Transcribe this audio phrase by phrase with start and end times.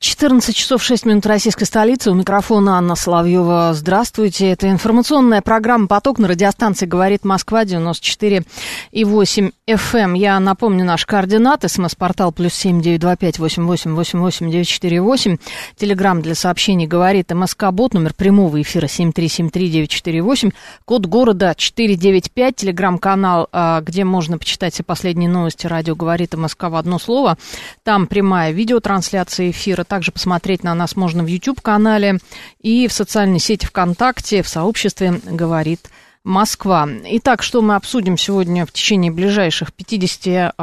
[0.00, 2.12] 14 часов 6 минут российской столицы.
[2.12, 3.72] У микрофона Анна Соловьева.
[3.74, 4.48] Здравствуйте.
[4.52, 8.44] Это информационная программа «Поток» на радиостанции «Говорит Москва» 94
[8.92, 10.16] и 8 FM.
[10.16, 11.68] Я напомню наши координаты.
[11.68, 15.38] СМС-портал плюс семь девять два пять восемь восемь восемь восемь девять четыре восемь.
[15.76, 17.92] Телеграмм для сообщений «Говорит МСК-бот».
[17.92, 20.50] Номер прямого эфира семь три семь три девять четыре восемь.
[20.84, 22.54] Код города 495.
[22.54, 25.66] Телеграм-канал, а, где можно почитать все последние новости.
[25.66, 27.36] Радио «Говорит МСК» в одно слово.
[27.82, 32.18] Там прямая видеотрансляция эфира также посмотреть на нас можно в YouTube-канале
[32.60, 35.88] и в социальной сети ВКонтакте, в сообществе «Говорит
[36.24, 36.88] Москва.
[37.04, 40.54] Итак, что мы обсудим сегодня в течение ближайших 50,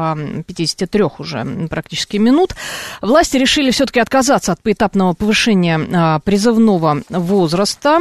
[0.46, 2.56] 53 а, уже практически минут.
[3.02, 8.00] Власти решили все-таки отказаться от поэтапного повышения а, призывного возраста.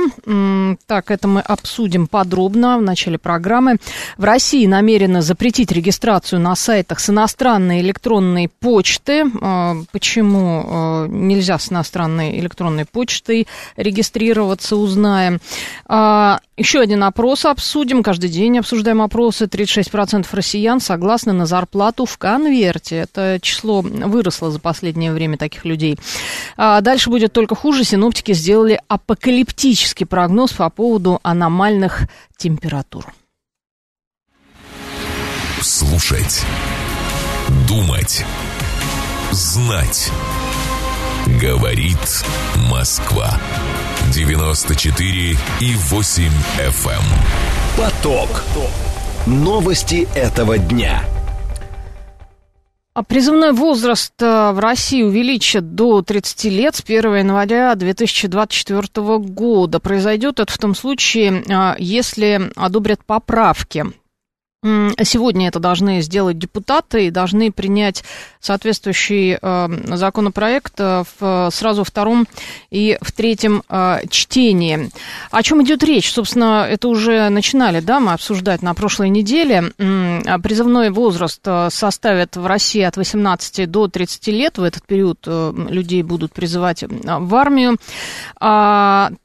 [0.86, 3.76] Так, это мы обсудим подробно в начале программы.
[4.18, 9.24] В России намерены запретить регистрацию на сайтах с иностранной электронной почты.
[9.40, 15.40] А, почему нельзя с иностранной электронной почтой регистрироваться, узнаем.
[16.56, 18.04] Еще один опрос обсудим.
[18.04, 19.46] Каждый день обсуждаем опросы.
[19.46, 22.96] 36% россиян согласны на зарплату в конверте.
[22.96, 25.98] Это число выросло за последнее время таких людей.
[26.56, 27.82] А дальше будет только хуже.
[27.82, 32.02] Синоптики сделали апокалиптический прогноз по поводу аномальных
[32.36, 33.12] температур.
[35.60, 36.42] Слушать.
[37.66, 38.24] Думать.
[39.32, 40.10] Знать.
[41.26, 41.96] Говорит
[42.70, 43.40] Москва.
[44.12, 46.24] 94 и 8
[46.58, 46.90] FM.
[46.90, 47.02] Эм.
[47.78, 48.42] Поток.
[49.26, 51.02] Новости этого дня.
[52.92, 59.80] А призывной возраст э, в России увеличат до 30 лет с 1 января 2024 года.
[59.80, 63.86] Произойдет это в том случае, э, если одобрят поправки
[64.64, 68.02] Сегодня это должны сделать депутаты и должны принять
[68.40, 72.26] соответствующий э, законопроект э, в сразу втором
[72.70, 74.90] и в третьем э, чтении.
[75.30, 76.10] О чем идет речь?
[76.10, 79.72] Собственно, это уже начинали, да, мы обсуждать на прошлой неделе.
[79.76, 84.56] Призывной возраст составит в России от 18 до 30 лет.
[84.56, 87.76] В этот период людей будут призывать в армию.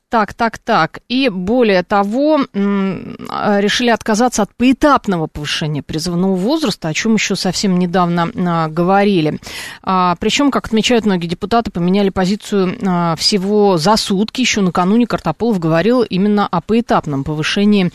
[0.09, 1.01] Так, так, так.
[1.07, 7.77] И более того, а, решили отказаться от поэтапного повышения призывного возраста, о чем еще совсем
[7.77, 9.39] недавно а, говорили.
[9.83, 12.75] А, причем, как отмечают многие депутаты, поменяли позицию
[13.17, 14.41] всего за сутки.
[14.41, 17.91] Еще накануне Картополов говорил именно о поэтапном повышении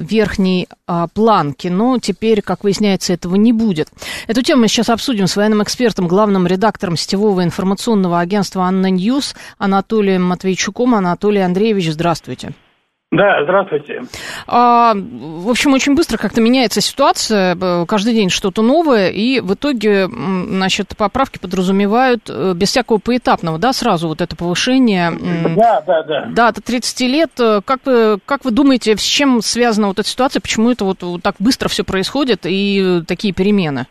[0.00, 0.68] верхней
[1.14, 1.68] планки.
[1.68, 3.88] Но теперь, как выясняется, этого не будет.
[4.26, 9.34] Эту тему мы сейчас обсудим с военным экспертом, главным редактором сетевого информационного агентства «ANNA News»
[9.56, 10.94] Анатолием Матвейчуком.
[10.94, 12.50] Анатолий Анатолий Андреевич, здравствуйте.
[13.10, 14.02] Да, здравствуйте.
[14.46, 17.56] А, в общем, очень быстро как-то меняется ситуация,
[17.86, 23.72] каждый день что-то новое, и в итоге, значит, поправки подразумевают э, без всякого поэтапного, да,
[23.72, 25.10] сразу вот это повышение.
[25.56, 26.28] Да, да, да.
[26.30, 27.30] Да, до 30 лет.
[27.64, 31.22] Как вы, как вы думаете, с чем связана вот эта ситуация, почему это вот, вот
[31.22, 33.86] так быстро все происходит и такие перемены?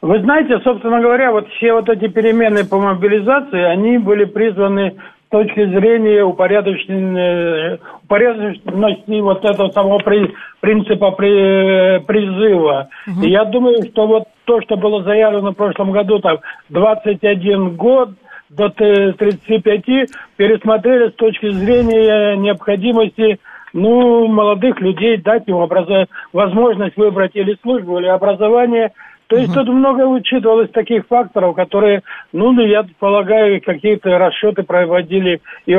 [0.00, 4.94] Вы знаете, собственно говоря, вот все вот эти перемены по мобилизации, они были призваны
[5.28, 12.88] с точки зрения упорядоченности, упорядоченности вот этого самого при, принципа при, призыва.
[13.06, 13.26] Угу.
[13.26, 16.38] И я думаю, что вот то, что было заявлено в прошлом году, там
[16.70, 18.10] 21 год
[18.48, 23.38] до 35, пересмотрели с точки зрения необходимости
[23.74, 26.06] ну, молодых людей, дать им образа...
[26.32, 28.92] возможность выбрать или службу, или образование–
[29.28, 29.64] то есть угу.
[29.64, 32.02] тут много учитывалось таких факторов, которые,
[32.32, 35.74] ну, ну я полагаю, какие-то расчеты проводили и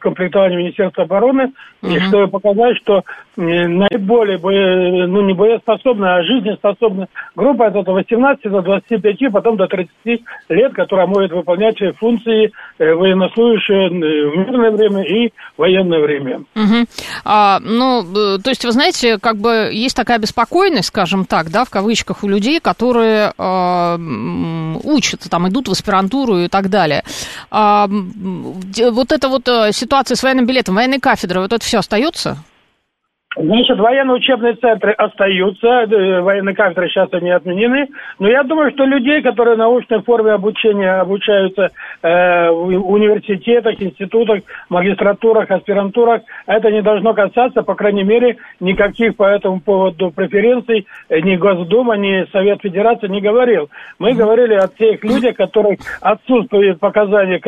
[0.00, 1.52] комплектования Министерства обороны,
[1.82, 1.92] угу.
[1.92, 3.02] и чтобы показать, что
[3.36, 10.22] наиболее, ну, не боеспособная, а жизнеспособная группа это от 18 до 25, потом до 30
[10.48, 16.38] лет, которая может выполнять функции э, военнослужащие в мирное время и военное время.
[16.54, 16.86] Угу.
[17.24, 21.64] А, ну, э, то есть, вы знаете, как бы есть такая беспокойность, скажем так, да,
[21.64, 23.98] в кавычках у людей, которые э,
[24.84, 27.02] учатся, там идут в аспирантуру и так далее.
[27.50, 32.36] А, вот эта вот э, ситуация с военным билетом, военной кафедрой, вот это все остается?
[33.36, 37.88] Значит, военно-учебные центры остаются, э, военные кафедры сейчас они отменены,
[38.18, 41.70] но я думаю, что людей, которые в научной форме обучения обучаются
[42.02, 44.40] э, в университетах, институтах,
[44.70, 51.36] магистратурах, аспирантурах, это не должно касаться, по крайней мере, никаких по этому поводу преференций ни
[51.36, 53.68] Госдума, ни Совет Федерации не говорил.
[53.98, 57.40] Мы говорили о тех людях, которых отсутствует показания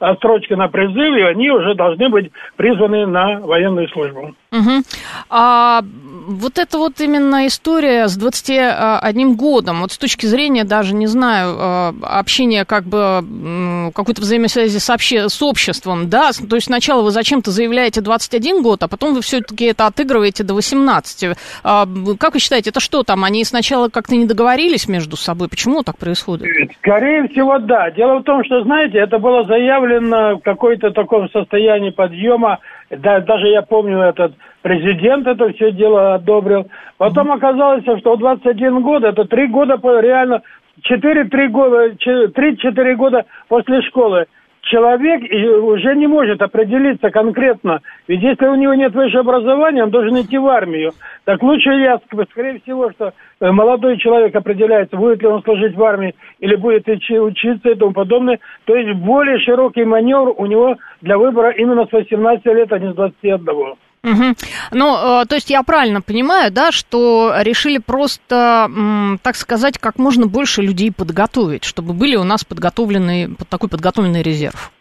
[0.00, 4.34] отсрочки на призыв, и они уже должны быть призваны на военную службу.
[4.52, 4.82] Угу.
[5.30, 5.82] А
[6.26, 11.56] вот это вот именно история с 21 годом, вот с точки зрения даже, не знаю,
[11.58, 15.28] а, общения как бы какой-то взаимосвязи с, обще...
[15.28, 19.64] с обществом, да, то есть сначала вы зачем-то заявляете 21 год, а потом вы все-таки
[19.64, 21.36] это отыгрываете до 18.
[21.64, 21.88] А,
[22.18, 25.96] как вы считаете, это что там, они сначала как-то не договорились между собой, почему так
[25.96, 26.46] происходит?
[26.78, 27.90] Скорее всего, да.
[27.90, 32.58] Дело в том, что, знаете, это было заявлено в какой-то таком состоянии подъема
[32.98, 36.66] да, даже я помню, этот президент это все дело одобрил.
[36.98, 40.42] Потом оказалось, что 21 год, это 3 года, реально,
[40.90, 44.26] 4-3 года, 3-4 года после школы
[44.62, 45.22] человек
[45.64, 47.80] уже не может определиться конкретно.
[48.08, 50.92] Ведь если у него нет высшего образования, он должен идти в армию.
[51.24, 52.00] Так лучше я,
[52.30, 56.88] скорее всего, что э, молодой человек определяется, будет ли он служить в армии или будет
[56.88, 58.38] учиться и тому подобное.
[58.64, 62.92] То есть более широкий маневр у него для выбора именно с 18 лет, а не
[62.92, 63.74] с 21.
[64.04, 64.34] Угу.
[64.72, 68.68] Ну, э, то есть я правильно понимаю, да, что решили просто,
[69.22, 74.72] так сказать, как можно больше людей подготовить, чтобы были у нас подготовленный, такой подготовленный резерв?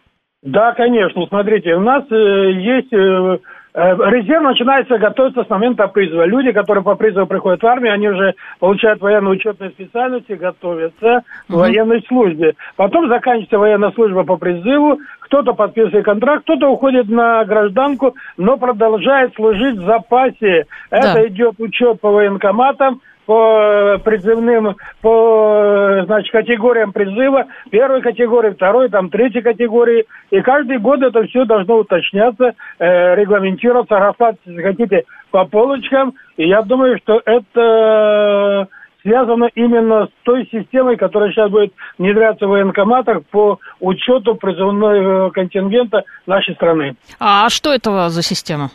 [0.41, 1.25] Да, конечно.
[1.27, 3.37] Смотрите, у нас э, есть э,
[3.73, 6.25] резерв начинается готовиться с момента призыва.
[6.25, 12.03] Люди, которые по призыву приходят в армию, они уже получают военно-учетные специальности, готовятся к военной
[12.07, 12.55] службе.
[12.75, 19.33] Потом заканчивается военная служба по призыву, кто-то подписывает контракт, кто-то уходит на гражданку, но продолжает
[19.35, 20.65] служить в запасе.
[20.89, 21.27] Это да.
[21.27, 23.01] идет учет по военкоматам,
[23.31, 30.05] по призывным, по значит, категориям призыва, первой категории, второй, там, третьей категории.
[30.31, 36.13] И каждый год это все должно уточняться, э, регламентироваться, рассматриваться, если хотите, по полочкам.
[36.35, 38.67] И я думаю, что это
[39.01, 46.03] связано именно с той системой, которая сейчас будет внедряться в военкоматах по учету призывного контингента
[46.27, 46.95] нашей страны.
[47.17, 48.71] А что это за система?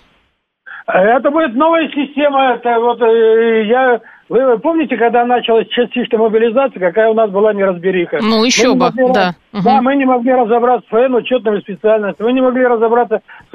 [0.87, 2.55] Это будет новая система.
[2.55, 8.19] Это вот э, я вы помните, когда началась частичная мобилизация, какая у нас была неразбериха?
[8.21, 9.35] Ну, еще бы, могли, да.
[9.53, 9.83] Да, угу.
[9.83, 13.21] мы не могли разобраться с военно-учетными специальностями, мы не могли разобраться
[13.51, 13.55] с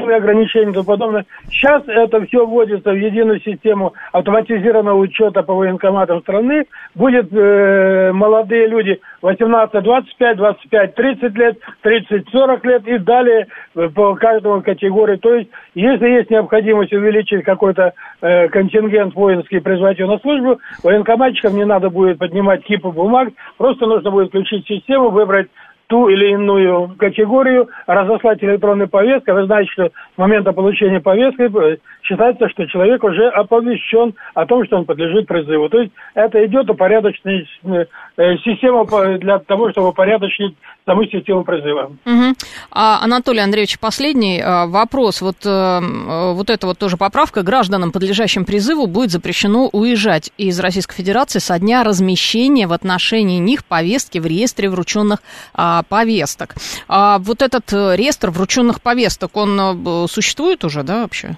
[0.00, 1.24] ограничения и тому подобное.
[1.50, 6.64] Сейчас это все вводится в единую систему автоматизированного учета по военкоматам страны.
[6.94, 13.46] Будет э, молодые люди 18, 25, 25, 30 лет, 30, 40 лет и далее
[13.94, 15.16] по каждому категории.
[15.16, 21.56] То есть, если есть необходимость увеличить какой-то э, контингент воинский призвать его на службу, военкоматчикам
[21.56, 25.48] не надо будет поднимать кипы бумаг, просто нужно будет включить систему, выбрать
[25.94, 29.30] ту или иную категорию, разослать электронную повестку.
[29.30, 34.64] Вы знаете, что с момента получения повестки э, считается, что человек уже оповещен о том,
[34.64, 35.68] что он подлежит призыву.
[35.68, 38.84] То есть это идет упорядоченная э, система
[39.18, 40.54] для того, чтобы упорядочить
[40.86, 41.92] саму систему призыва.
[42.04, 42.34] Угу.
[42.70, 45.22] А, Анатолий Андреевич, последний а, вопрос.
[45.22, 47.42] Вот, вот эта вот тоже поправка.
[47.42, 53.64] Гражданам, подлежащим призыву, будет запрещено уезжать из Российской Федерации со дня размещения в отношении них
[53.64, 55.20] повестки в реестре врученных
[55.54, 56.54] а, повесток.
[56.88, 61.36] А вот этот реестр врученных повесток, он существует уже, да, вообще?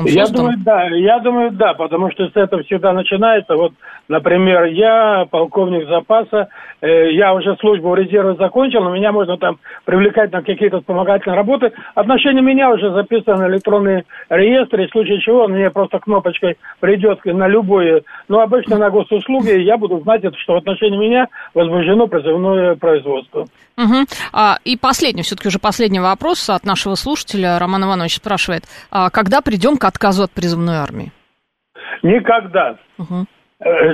[0.00, 3.54] Он я думаю, да, я думаю, да, потому что с этого всегда начинается.
[3.54, 3.72] Вот,
[4.08, 6.48] например, я полковник запаса,
[6.80, 11.72] э, я уже службу резерва закончил, но меня можно там привлекать на какие-то вспомогательные работы.
[11.94, 16.56] Отношение меня уже записано в электронный реестр, и в случае чего он мне просто кнопочкой
[16.80, 22.06] придет на любое, ну, обычно на госуслуги, я буду знать, что в отношении меня возбуждено
[22.06, 23.46] призывное производство.
[23.84, 24.06] Угу.
[24.32, 27.58] А, и последний, все-таки уже последний вопрос от нашего слушателя.
[27.58, 31.12] Роман Иванович спрашивает, а когда придем к отказу от призывной армии?
[32.02, 32.76] Никогда.
[32.98, 33.26] Угу.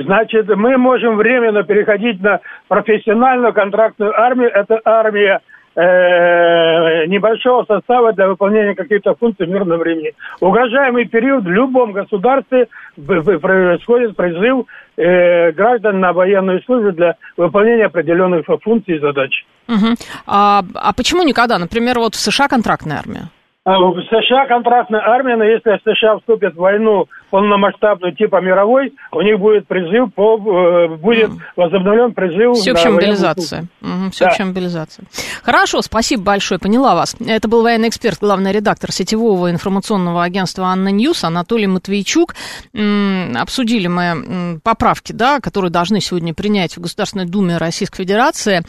[0.03, 4.49] Значит, мы можем временно переходить на профессиональную контрактную армию.
[4.49, 5.41] Это армия
[5.75, 10.13] э, небольшого состава для выполнения каких-то функций в мирном времени.
[10.39, 14.67] Угрожаемый период в любом государстве происходит призыв
[14.97, 19.45] э, граждан на военную службу для выполнения определенных функций и задач.
[19.67, 19.95] Угу.
[20.25, 21.57] А, а почему никогда?
[21.59, 23.29] Например, вот в США контрактная армия.
[23.67, 29.37] В США контрактная армия, но если США вступит в войну полномасштабную типа мировой, у них
[29.39, 32.55] будет призыв, по, э, будет возобновлен призыв.
[32.55, 33.65] Всеобщая мобилизация.
[33.81, 34.49] Угу, всеобщая да.
[34.49, 35.05] мобилизация.
[35.43, 37.17] Хорошо, спасибо большое, поняла вас.
[37.19, 42.35] Это был военный эксперт, главный редактор сетевого информационного агентства ANNA News Анатолий Матвейчук.
[42.73, 48.61] Обсудили мы поправки, да, которые должны сегодня принять в Государственной Думе Российской Федерации.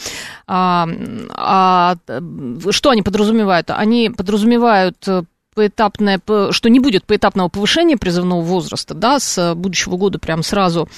[0.49, 0.89] А,
[1.37, 1.95] а,
[2.71, 3.71] что они подразумевают?
[3.71, 5.23] Они подразумевают э,
[5.55, 10.89] поэтапное, что не будет поэтапного повышения призывного возраста, да, с будущего года прям сразу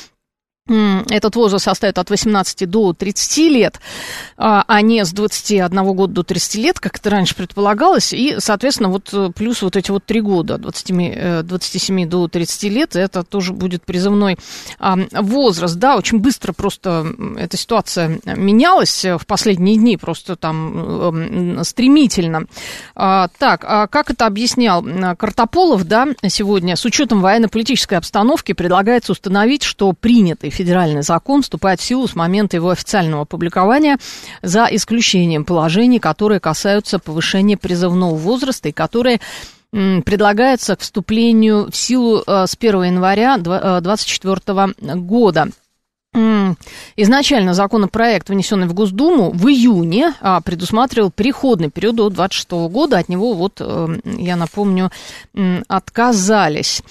[0.71, 3.81] этот возраст составит от 18 до 30 лет,
[4.37, 8.13] а, а не с 21 года до 30 лет, как это раньше предполагалось.
[8.13, 12.63] И, соответственно, вот э, плюс вот эти вот три года, 27, 27 э, до 30
[12.65, 14.37] лет, это тоже будет призывной
[14.79, 15.77] возраст.
[15.77, 17.07] Да, очень быстро просто
[17.39, 22.47] эта ситуация менялась в последние дни, просто там стремительно.
[22.95, 24.85] А, так, а как это объяснял
[25.17, 31.83] Картополов, да, сегодня, с учетом военно-политической обстановки предлагается установить, что принятый федеральный закон вступает в
[31.85, 33.97] силу с момента его официального опубликования,
[34.43, 39.21] за исключением положений, которые касаются повышения призывного возраста и которые
[39.73, 45.49] предлагаются к вступлению в силу э, с 1 января 2024 э, года.
[46.97, 52.99] Изначально законопроект, внесенный в Госдуму в июне, а, предусматривал переходный период до 26 года.
[52.99, 54.91] От него, вот, э, я напомню,
[55.69, 56.83] отказались.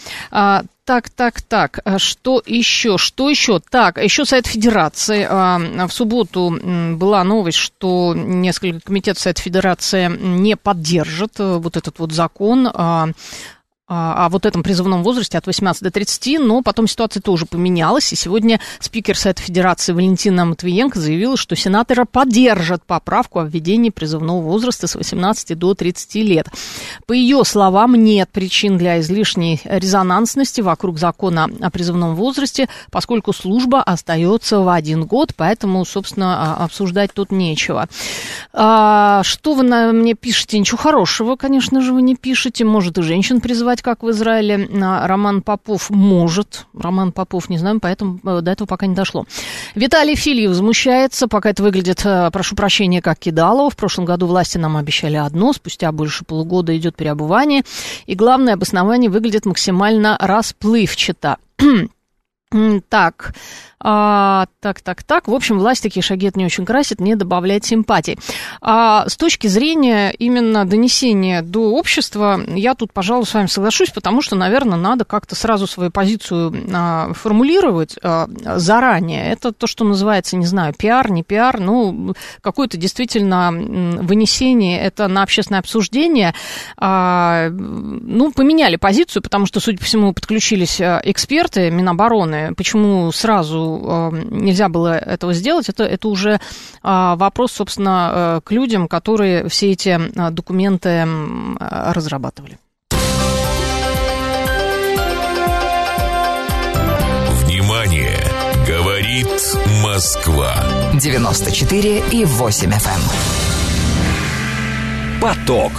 [0.90, 1.82] Так, так, так.
[1.86, 2.98] А что еще?
[2.98, 3.60] Что еще?
[3.60, 5.24] Так, еще Совет Федерации.
[5.30, 6.50] А, в субботу
[6.96, 13.10] была новость, что несколько комитетов Совета Федерации не поддержат э, вот этот вот закон а,
[13.90, 18.16] о вот этом призывном возрасте от 18 до 30, но потом ситуация тоже поменялась, и
[18.16, 24.88] сегодня спикер Совета Федерации Валентина Матвиенко заявила, что сенаторы поддержат поправку о введении призывного возраста
[24.88, 26.48] с 18 до 30 лет.
[27.08, 33.82] По ее словам, нет причин для излишней резонансности вокруг закона о призывном возрасте, поскольку служба
[33.82, 37.88] остается в один год, поэтому, собственно, а, обсуждать тут нечего.
[38.54, 40.60] А, что вы на мне пишете?
[40.60, 42.66] Ничего хорошего, конечно же, вы не пишете.
[42.66, 46.66] Может, и женщин призывать сделать, как в Израиле, Роман Попов может.
[46.74, 49.26] Роман Попов, не знаю, поэтому э, до этого пока не дошло.
[49.76, 53.70] Виталий Фильев возмущается, пока это выглядит, э, прошу прощения, как кидало.
[53.70, 57.64] В прошлом году власти нам обещали одно, спустя больше полугода идет переобувание.
[58.08, 61.38] И главное обоснование выглядит максимально расплывчато.
[62.90, 63.34] Так,
[63.82, 65.28] а, так, так, так.
[65.28, 68.18] В общем, власть такие шаги не очень красит, не добавляет симпатий.
[68.62, 74.22] А с точки зрения именно донесения до общества, я тут, пожалуй, с вами соглашусь, потому
[74.22, 79.32] что, наверное, надо как-то сразу свою позицию а, формулировать а, заранее.
[79.32, 85.24] Это то, что называется, не знаю, пиар, не пиар, ну, какое-то действительно вынесение, это на
[85.24, 86.34] общественное обсуждение.
[86.78, 92.39] А, ну, поменяли позицию, потому что, судя по всему, подключились а, эксперты Минобороны.
[92.56, 96.40] Почему сразу нельзя было этого сделать, это, это уже
[96.82, 101.08] а, вопрос, собственно, э, к людям, которые все эти а, документы
[101.60, 102.58] разрабатывали.
[107.44, 108.18] Внимание!
[108.68, 109.28] Говорит
[109.84, 110.54] Москва.
[110.94, 112.90] 94 и 8 FM.
[115.16, 115.22] Эм.
[115.22, 115.72] Поток.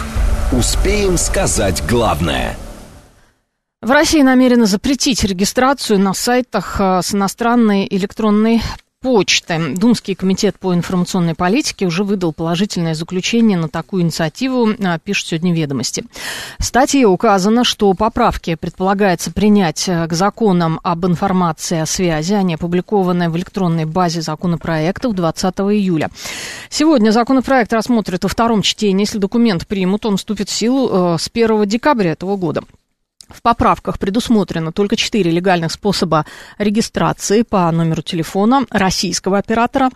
[0.52, 2.56] Успеем сказать главное–
[3.82, 8.60] в России намерены запретить регистрацию на сайтах э, с иностранной электронной
[9.00, 9.74] почты.
[9.74, 15.54] Думский комитет по информационной политике уже выдал положительное заключение на такую инициативу, э, пишут сегодня
[15.54, 16.04] ведомости.
[16.58, 22.34] В статье указано, что поправки предполагается принять э, к законам об информации о связи.
[22.34, 26.10] Они опубликованы в электронной базе законопроектов 20 июля.
[26.68, 29.04] Сегодня законопроект рассмотрят во втором чтении.
[29.04, 32.62] Если документ примут, он вступит в силу с 1 декабря этого года.
[33.30, 36.26] В поправках предусмотрено только четыре легальных способа
[36.58, 39.90] регистрации по номеру телефона российского оператора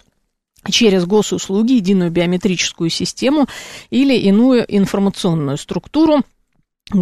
[0.71, 3.47] через госуслуги, единую биометрическую систему
[3.91, 6.23] или иную информационную структуру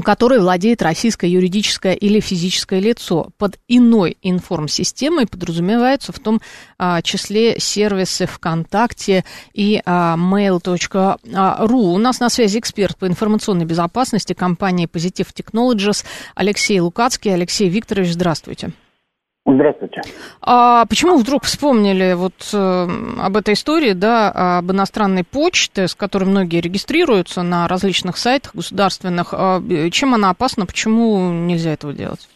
[0.04, 3.30] которой владеет российское юридическое или физическое лицо.
[3.36, 6.40] Под иной информсистемой подразумеваются в том
[6.78, 11.94] а, числе сервисы ВКонтакте и а, mail.ru.
[11.94, 16.04] У нас на связи эксперт по информационной безопасности компании Positive Technologies
[16.36, 17.34] Алексей Лукацкий.
[17.34, 18.72] Алексей Викторович, здравствуйте.
[19.44, 20.02] Здравствуйте.
[20.40, 22.86] А почему вдруг вспомнили вот э,
[23.20, 29.34] об этой истории, да, об иностранной почте, с которой многие регистрируются на различных сайтах государственных?
[29.34, 32.28] А, чем она опасна, почему нельзя этого делать?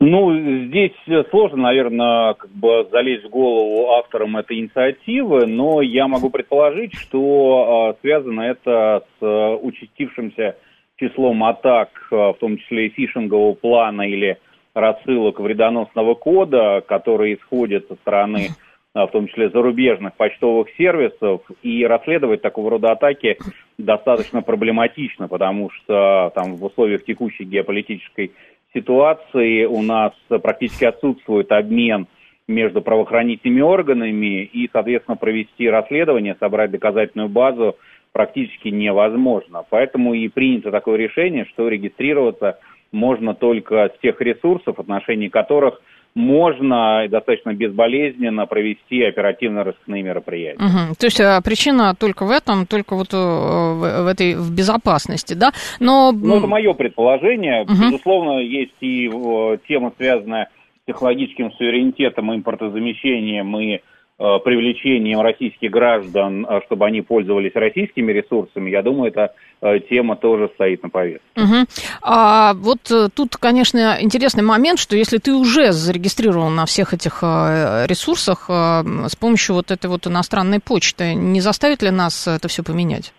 [0.00, 0.32] Ну,
[0.68, 0.92] здесь
[1.30, 7.96] сложно, наверное, как бы залезть в голову авторам этой инициативы, но я могу предположить, что
[7.96, 10.54] э, связано это с э, участившимся
[10.98, 14.38] числом атак, э, в том числе и фишингового плана или
[14.78, 18.48] рассылок вредоносного кода, которые исходят со стороны
[18.94, 23.38] в том числе зарубежных почтовых сервисов, и расследовать такого рода атаки
[23.76, 28.32] достаточно проблематично, потому что там в условиях текущей геополитической
[28.74, 32.06] ситуации у нас практически отсутствует обмен
[32.48, 37.76] между правоохранительными органами и, соответственно, провести расследование, собрать доказательную базу
[38.12, 39.64] практически невозможно.
[39.68, 42.58] Поэтому и принято такое решение, что регистрироваться
[42.92, 45.80] можно только с тех ресурсов, в отношении которых
[46.14, 50.58] можно достаточно безболезненно провести оперативно-розыскные мероприятия.
[50.58, 50.94] Угу.
[50.98, 55.34] То есть а, причина только в этом, только вот э, в, в этой в безопасности,
[55.34, 55.52] да?
[55.78, 56.12] Но...
[56.12, 57.62] Ну, это мое предположение.
[57.62, 57.72] Угу.
[57.72, 60.48] Безусловно, есть и э, тема, связанная
[60.82, 63.80] с технологическим суверенитетом, импортозамещением и
[64.18, 70.50] привлечением российских граждан, э, чтобы они пользовались российскими ресурсами, я думаю, эта э, тема тоже
[70.54, 71.22] стоит на повестке.
[71.36, 71.66] Угу.
[72.02, 72.80] А вот
[73.14, 79.54] тут, конечно, интересный момент, что если ты уже зарегистрирован на всех этих ресурсах с помощью
[79.54, 83.12] вот этой вот иностранной почты, не заставит ли нас это все поменять?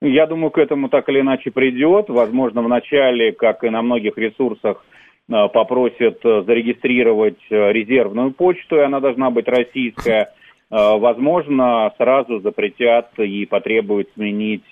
[0.00, 2.08] Я думаю, к этому так или иначе придет.
[2.08, 4.93] Возможно, в начале, как и на многих ресурсах, Э,
[5.28, 10.32] попросят э, зарегистрировать э, резервную почту, и она должна быть российская.
[10.70, 14.64] Возможно, сразу запретят и потребуют сменить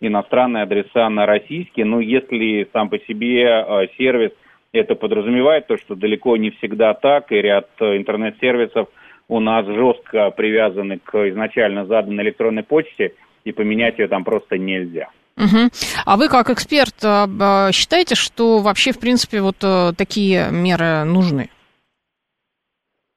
[0.00, 1.84] иностранные адреса на российские.
[1.84, 4.30] Но если сам по себе сервис
[4.72, 8.88] это подразумевает, то что далеко не всегда так, и ряд интернет-сервисов
[9.26, 15.08] у нас жестко привязаны к изначально заданной электронной почте, и поменять ее там просто нельзя.
[15.42, 15.70] Угу.
[16.06, 21.04] А вы как эксперт а, а, считаете, что вообще, в принципе, вот э, такие меры
[21.04, 21.50] нужны?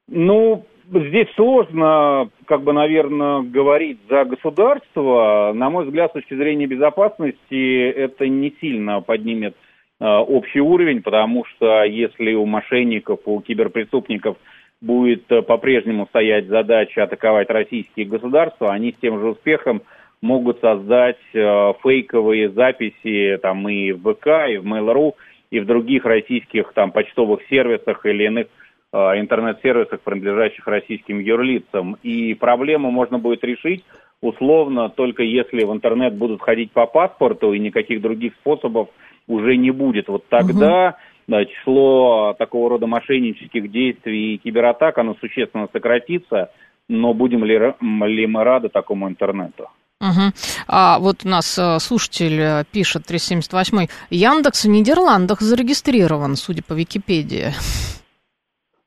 [0.07, 5.51] Ну, здесь сложно, как бы, наверное, говорить за государство.
[5.53, 9.55] На мой взгляд, с точки зрения безопасности, это не сильно поднимет
[9.99, 14.37] э, общий уровень, потому что если у мошенников, у киберпреступников
[14.81, 19.81] будет э, по-прежнему стоять задача атаковать российские государства, они с тем же успехом
[20.25, 25.13] могут создать э, фейковые записи там и в ВК, и в Mail.ru,
[25.51, 28.47] и в других российских там почтовых сервисах или иных
[28.91, 31.97] э, интернет-сервисах, принадлежащих российским юрлицам.
[32.03, 33.83] И проблему можно будет решить
[34.21, 38.89] условно только если в интернет будут ходить по паспорту и никаких других способов
[39.27, 40.07] уже не будет.
[40.07, 40.95] Вот тогда угу.
[41.27, 46.51] да, число такого рода мошеннических действий и кибератак, оно существенно сократится,
[46.87, 49.69] но будем ли, ли мы рады такому интернету?
[50.01, 50.33] Угу.
[50.67, 56.73] А вот у нас э, слушатель э, пишет, 378-й, Яндекс в Нидерландах зарегистрирован, судя по
[56.73, 57.53] Википедии.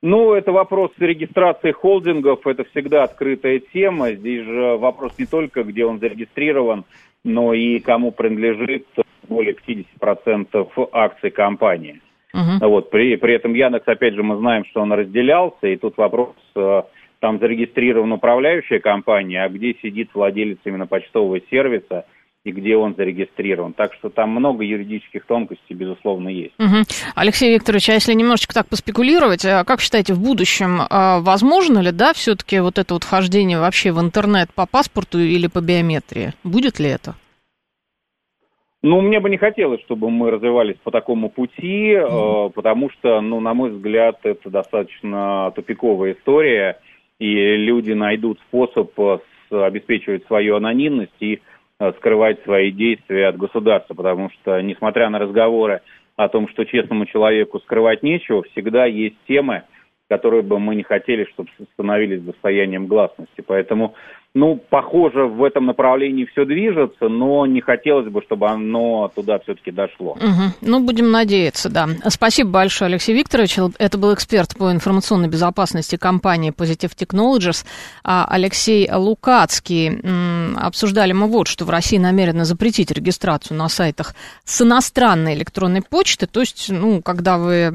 [0.03, 4.13] Ну, это вопрос регистрации холдингов, это всегда открытая тема.
[4.13, 6.85] Здесь же вопрос не только, где он зарегистрирован,
[7.25, 8.87] но и кому принадлежит
[9.29, 12.01] более 50% акций компании.
[12.35, 12.69] Uh-huh.
[12.69, 16.35] Вот, при, при этом Яндекс, опять же, мы знаем, что он разделялся, и тут вопрос
[16.55, 16.83] э,
[17.21, 22.07] там зарегистрирована управляющая компания, а где сидит владелец именно почтового сервиса
[22.45, 23.73] и где он зарегистрирован.
[23.73, 26.55] Так что там много юридических тонкостей, безусловно, есть.
[26.59, 26.85] Угу.
[27.15, 31.93] Алексей Викторович, а если немножечко так поспекулировать, а как считаете, в будущем а возможно ли,
[31.93, 36.33] да, все-таки вот это вот вхождение вообще в интернет по паспорту или по биометрии?
[36.45, 37.15] Будет ли это?
[38.81, 43.41] Ну, мне бы не хотелось, чтобы мы развивались по такому пути, э, потому что, ну,
[43.41, 46.79] на мой взгляд, это достаточно тупиковая история
[47.19, 49.19] и люди найдут способ э,
[49.51, 51.41] обеспечивать свою анонимность и
[51.81, 55.83] э, скрывать свои действия от государства, потому что, несмотря на разговоры
[56.17, 59.65] о том, что честному человеку скрывать нечего, всегда есть темы,
[60.09, 63.43] которые бы мы не хотели, чтобы становились достоянием гласности.
[63.47, 63.95] Поэтому
[64.35, 69.71] ну, похоже, в этом направлении все движется, но не хотелось бы, чтобы оно туда все-таки
[69.71, 70.13] дошло.
[70.13, 70.53] Угу.
[70.61, 71.89] Ну, будем надеяться, да.
[72.09, 73.59] Спасибо большое, Алексей Викторович.
[73.79, 77.67] Это был эксперт по информационной безопасности компании Positive Technologies.
[78.05, 79.99] А Алексей Лукацкий.
[80.57, 86.27] Обсуждали мы вот, что в России намерены запретить регистрацию на сайтах с иностранной электронной почты.
[86.27, 87.73] То есть, ну, когда вы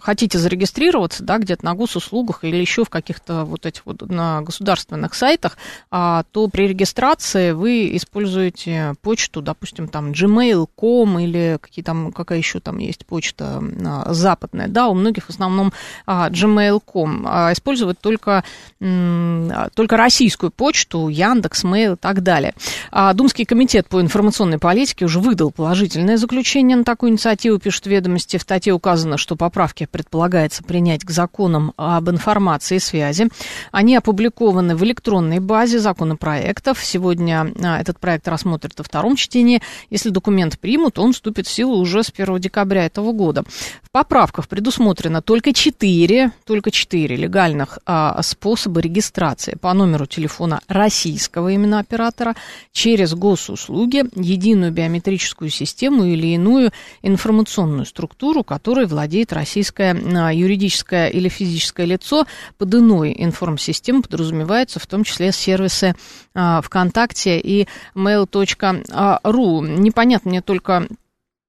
[0.00, 5.14] хотите зарегистрироваться, да, где-то на госуслугах или еще в каких-то вот этих вот на государственных
[5.14, 5.56] сайтах,
[5.88, 12.58] а, то при регистрации вы используете почту, допустим, там gmail.com или какие там, какая еще
[12.58, 15.72] там есть почта а, западная, да, у многих в основном
[16.04, 17.24] а, gmail.com.
[17.28, 18.42] А, используют только,
[18.80, 22.54] только российскую почту, Яндекс, Mail и так далее.
[22.90, 28.36] А, Думский комитет по информационной политике уже выдал положительное заключение на такую инициативу, пишут ведомости.
[28.36, 33.28] В статье указано, что поправки предполагается принять к законам об информации и связи.
[33.72, 36.82] Они опубликованы в электронной базе законопроектов.
[36.82, 39.60] Сегодня а, этот проект рассмотрят во втором чтении.
[39.90, 43.42] Если документ примут, он вступит в силу уже с 1 декабря этого года.
[43.82, 51.48] В поправках предусмотрено только 4, только 4 легальных а, способа регистрации по номеру телефона российского
[51.48, 52.34] именно оператора
[52.72, 56.70] через госуслуги, единую биометрическую систему или иную
[57.02, 62.26] информационную структуру, которой владеет российское а, юридическое или физическое лицо.
[62.58, 65.94] Под иной информсистемой подразумеваются в том числе сервисы
[66.34, 69.78] а, ВКонтакте и mail.ru.
[69.78, 70.86] Непонятно мне только а,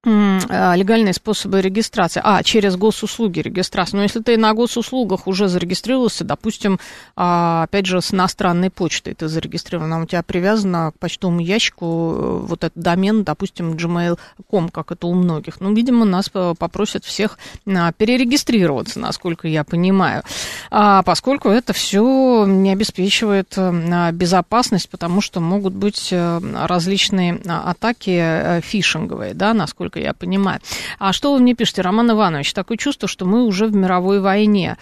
[0.04, 2.20] легальные способы регистрации.
[2.24, 3.96] А, через госуслуги регистрации.
[3.96, 6.80] Но если ты на госуслугах уже зарегистрировался, допустим,
[7.14, 12.38] а, опять же, с иностранной почтой ты зарегистрирован, у тебя привязано к почтовому ящику э,
[12.46, 15.60] вот этот домен, допустим, gmail.com, как это у многих.
[15.60, 20.22] Ну, видимо, нас попросят всех а, перерегистрироваться, насколько я понимаю,
[20.70, 29.34] поскольку это все не обеспечивает э, безопасность, потому что могут быть э, различные атаки фишинговые,
[29.34, 30.60] да, насколько насколько я понимаю.
[30.98, 32.52] А что вы мне пишете, Роман Иванович?
[32.52, 34.76] Такое чувство, что мы уже в мировой войне.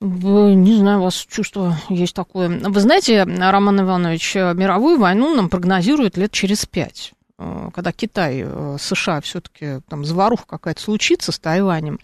[0.00, 2.48] Не знаю, у вас чувство есть такое.
[2.48, 7.12] Вы знаете, Роман Иванович, мировую войну нам прогнозируют лет через пять.
[7.38, 12.00] Э, когда Китай, э, США все-таки там заваруха какая-то случится с Тайванем,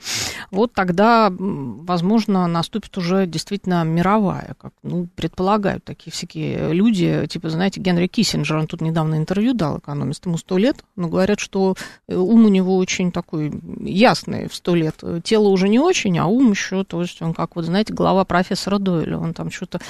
[0.50, 7.80] вот тогда, возможно, наступит уже действительно мировая, как ну, предполагают такие всякие люди, типа, знаете,
[7.80, 11.74] Генри Киссинджер, он тут недавно интервью дал, экономист, ему сто лет, но говорят, что
[12.06, 15.02] э, ум у него очень такой ясный в сто лет.
[15.24, 18.78] Тело уже не очень, а ум еще, то есть он как, вот знаете, глава профессора
[18.78, 19.80] Дойля, он там что-то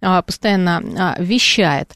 [0.00, 1.94] а, постоянно а, вещает.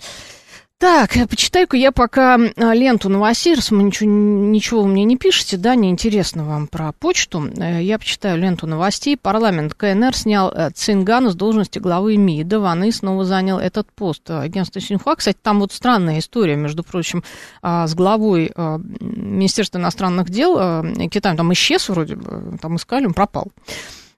[0.83, 5.57] Так, э, почитаю-ка я пока а, ленту новостей, раз вы ничего, ничего мне не пишете,
[5.57, 7.49] да, неинтересно вам про почту.
[7.57, 9.17] Э, я почитаю ленту новостей.
[9.17, 12.59] Парламент КНР снял э, Цингана с должности главы МИДа.
[12.59, 14.29] Ван И снова занял этот пост.
[14.29, 17.23] Агентство Синьхуа, кстати, там вот странная история, между прочим,
[17.63, 20.83] а, с главой а, Министерства иностранных дел.
[21.13, 23.53] Китай там исчез вроде бы, там искали, он пропал.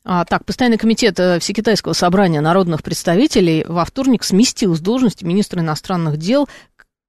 [0.06, 6.18] А, так, постоянный комитет Всекитайского собрания народных представителей во вторник сместил с должности министра иностранных
[6.18, 6.46] дел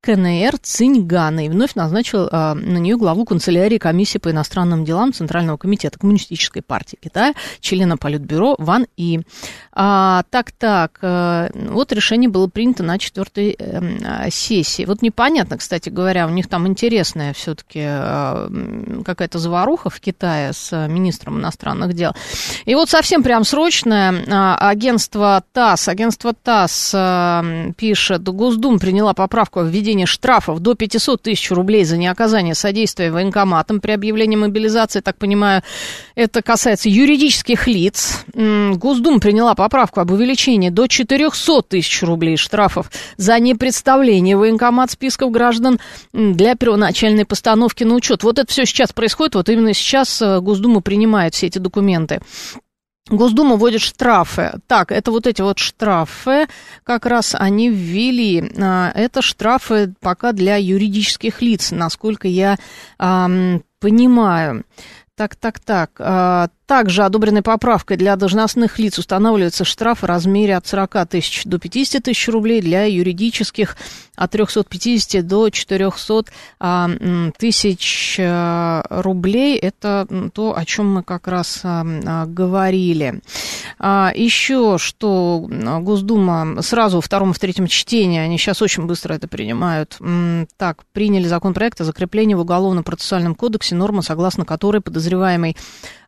[0.06, 5.58] КНР Циньгана и вновь назначил а, на нее главу канцелярии комиссии по иностранным делам Центрального
[5.58, 9.22] комитета Коммунистической партии Китая, члена Политбюро Ван И.
[9.72, 14.86] А, так, так, а, вот решение было принято на четвертой а, сессии.
[14.86, 18.48] Вот непонятно, кстати говоря, у них там интересная все-таки а,
[19.04, 22.12] какая-то заваруха в Китае с министром иностранных дел.
[22.66, 29.62] И вот совсем прям срочное а, агентство ТАСС, агентство ТАСС а, пишет, Госдума приняла поправку
[29.62, 35.00] о введении введение штрафов до 500 тысяч рублей за неоказание содействия военкоматам при объявлении мобилизации.
[35.00, 35.62] Так понимаю,
[36.16, 38.26] это касается юридических лиц.
[38.34, 45.80] Госдума приняла поправку об увеличении до 400 тысяч рублей штрафов за непредставление военкомат списков граждан
[46.14, 48.24] для первоначальной постановки на учет.
[48.24, 52.20] Вот это все сейчас происходит, вот именно сейчас э, Госдума принимает все эти документы.
[53.10, 54.54] Госдума вводит штрафы.
[54.66, 56.48] Так, это вот эти вот штрафы,
[56.84, 58.52] как раз они ввели.
[58.58, 62.58] А, это штрафы пока для юридических лиц, насколько я
[62.98, 64.66] эм, понимаю.
[65.18, 65.92] Так, так, так.
[66.00, 71.58] А, также одобренной поправкой для должностных лиц устанавливается штраф в размере от 40 тысяч до
[71.58, 73.78] 50 тысяч рублей, для юридических
[74.18, 76.26] от 350 до 400
[76.60, 76.90] а,
[77.38, 79.58] тысяч а, рублей.
[79.58, 83.22] Это то, о чем мы как раз говорили.
[83.80, 85.48] Еще что
[85.82, 89.98] Госдума сразу во втором и в третьем чтении, они сейчас очень быстро это принимают,
[90.58, 95.56] так, приняли законопроект о закреплении в Уголовно-процессуальном кодексе нормы, согласно которой подозреваемый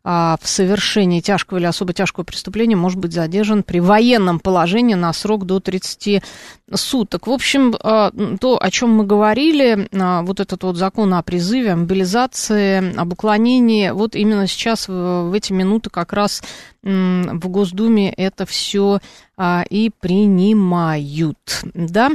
[0.04, 5.12] а, в совершении тяжкого или особо тяжкого преступления может быть задержан при военном положении на
[5.12, 6.22] срок до 30
[6.74, 7.26] суток.
[7.26, 11.72] В общем, а, то, о чем мы говорили, а, вот этот вот закон о призыве,
[11.72, 16.42] о мобилизации, об уклонении, вот именно сейчас в эти минуты как раз
[16.82, 19.00] в Госдуме это все
[19.68, 22.10] и принимают, да?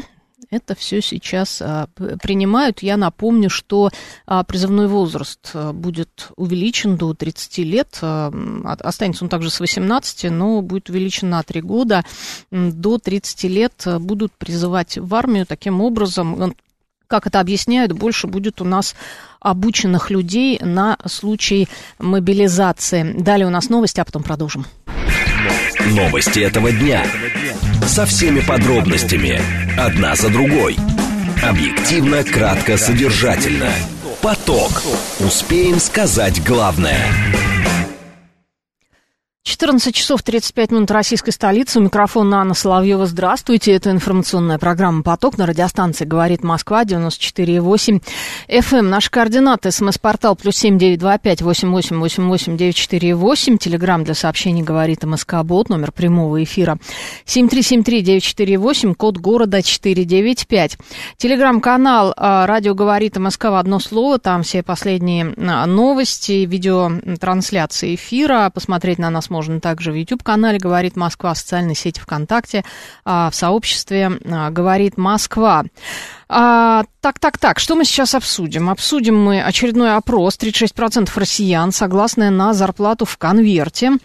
[0.53, 1.87] Это все сейчас а,
[2.21, 2.81] принимают.
[2.81, 3.91] Я напомню, что
[4.25, 7.97] а, призывной возраст а, будет увеличен до 30 лет.
[8.01, 8.31] А,
[8.79, 12.03] останется он также с 18, но будет увеличен на 3 года.
[12.51, 15.45] До 30 лет будут призывать в армию.
[15.45, 16.53] Таким образом,
[17.07, 18.95] как это объясняют, больше будет у нас
[19.39, 21.67] обученных людей на случай
[21.99, 23.13] мобилизации.
[23.19, 24.65] Далее у нас новости, а потом продолжим.
[25.91, 27.05] Новости этого дня.
[27.87, 29.41] Со всеми подробностями.
[29.77, 30.77] Одна за другой.
[31.43, 33.71] Объективно, кратко, содержательно.
[34.21, 34.81] Поток.
[35.19, 37.05] Успеем сказать главное.
[39.43, 41.77] 14 часов 35 минут российской столицы.
[41.79, 43.05] У микрофона Анна Соловьева.
[43.05, 43.73] Здравствуйте.
[43.73, 48.01] Это информационная программа «Поток» на радиостанции «Говорит Москва» 94,8
[48.47, 48.79] FM.
[48.79, 48.89] Эм.
[48.89, 49.71] Наши координаты.
[49.71, 53.57] СМС-портал плюс семь девять два пять восемь восемь восемь восемь девять четыре восемь.
[53.57, 55.67] Телеграмм для сообщений «Говорит МСК Бот».
[55.67, 56.77] Номер прямого эфира
[57.25, 58.93] семь три семь три девять четыре восемь.
[58.93, 60.77] Код города четыре девять пять.
[61.17, 64.19] Телеграм-канал а, «Радио говорит МСК» в одно слово.
[64.19, 68.49] Там все последние а, новости, видеотрансляции эфира.
[68.49, 72.63] Посмотреть на нас можно также в YouTube-канале «Говорит Москва», в социальной сети ВКонтакте,
[73.03, 75.63] а, в сообществе а, «Говорит Москва».
[76.29, 78.69] А, так, так, так, что мы сейчас обсудим?
[78.69, 80.37] Обсудим мы очередной опрос.
[80.37, 83.97] 36% россиян согласны на зарплату в конверте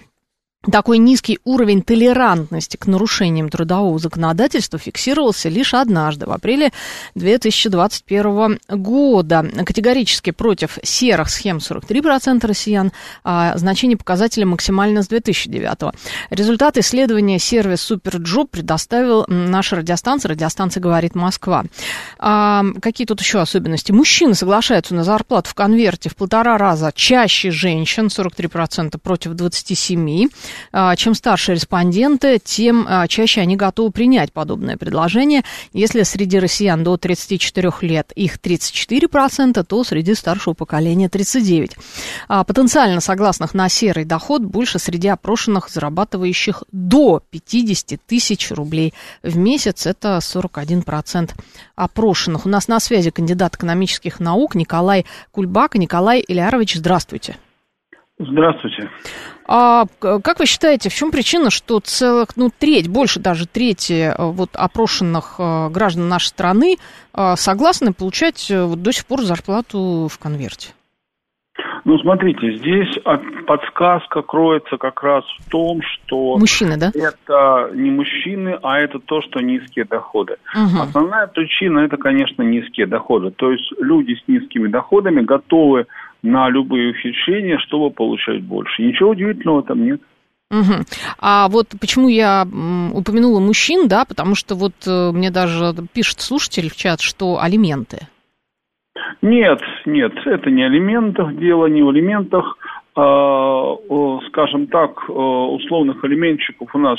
[0.70, 6.72] такой низкий уровень толерантности к нарушениям трудового законодательства фиксировался лишь однажды, в апреле
[7.14, 9.46] 2021 года.
[9.64, 12.92] Категорически против серых схем 43% россиян,
[13.22, 15.94] а значение показателя максимально с 2009.
[16.30, 21.64] Результат исследования сервис SuperJob предоставил наша радиостанция, радиостанция «Говорит Москва».
[22.18, 23.92] А, какие тут еще особенности?
[23.92, 30.30] Мужчины соглашаются на зарплату в конверте в полтора раза чаще женщин, 43% против 27%.
[30.72, 35.42] А, чем старше респонденты, тем а, чаще они готовы принять подобное предложение.
[35.72, 41.72] Если среди россиян до 34 лет их 34%, то среди старшего поколения 39%.
[42.28, 49.36] А потенциально согласных на серый доход больше среди опрошенных, зарабатывающих до 50 тысяч рублей в
[49.36, 49.86] месяц.
[49.86, 51.30] Это 41%
[51.76, 52.46] опрошенных.
[52.46, 55.74] У нас на связи кандидат экономических наук Николай Кульбак.
[55.74, 57.36] Николай Илярович, здравствуйте.
[58.18, 58.90] Здравствуйте.
[59.50, 64.14] А как вы считаете, в чем причина, что целых, ну, треть, больше даже трети э,
[64.18, 66.76] вот опрошенных э, граждан нашей страны
[67.14, 70.74] э, согласны получать вот до сих пор зарплату в конверте?
[71.84, 72.98] Ну, смотрите, здесь
[73.46, 76.36] подсказка кроется как раз в том, что...
[76.36, 76.90] Мужчины, да?
[76.94, 80.36] Это не мужчины, а это то, что низкие доходы.
[80.54, 80.82] Угу.
[80.82, 83.30] Основная причина– это, конечно, низкие доходы.
[83.30, 85.86] То есть люди с низкими доходами готовы
[86.22, 88.82] на любые ухищрения, чтобы получать больше.
[88.82, 90.00] Ничего удивительного там нет.
[90.50, 90.84] Угу.
[91.18, 92.46] А вот почему я
[92.94, 98.08] упомянула мужчин, да, потому что вот э, мне даже пишет слушатель в чат, что алименты.
[99.20, 102.56] Нет, нет, это не алиментах, дело не в алиментах.
[102.94, 103.76] А,
[104.28, 106.98] скажем так, условных алиментчиков у нас,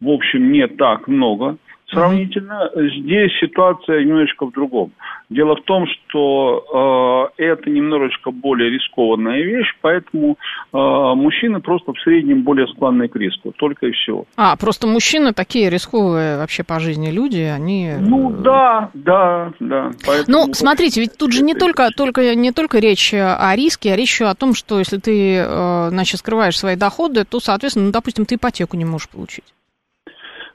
[0.00, 1.56] в общем, не так много
[1.88, 2.70] сравнительно.
[2.74, 4.92] Здесь ситуация немножечко в другом.
[5.30, 10.36] Дело в том, что э, это немножечко более рискованная вещь, поэтому
[10.72, 14.26] э, мужчины просто в среднем более склонны к риску, только и всего.
[14.36, 17.88] А, просто мужчины такие рисковые вообще по жизни люди, они...
[17.88, 19.90] Э, ну, да, да, да.
[20.06, 20.46] Поэтому...
[20.46, 24.20] Ну, смотрите, ведь тут же не только, только, не только речь о риске, а речь
[24.20, 28.34] о том, что если ты, э, значит, скрываешь свои доходы, то, соответственно, ну, допустим, ты
[28.34, 29.44] ипотеку не можешь получить.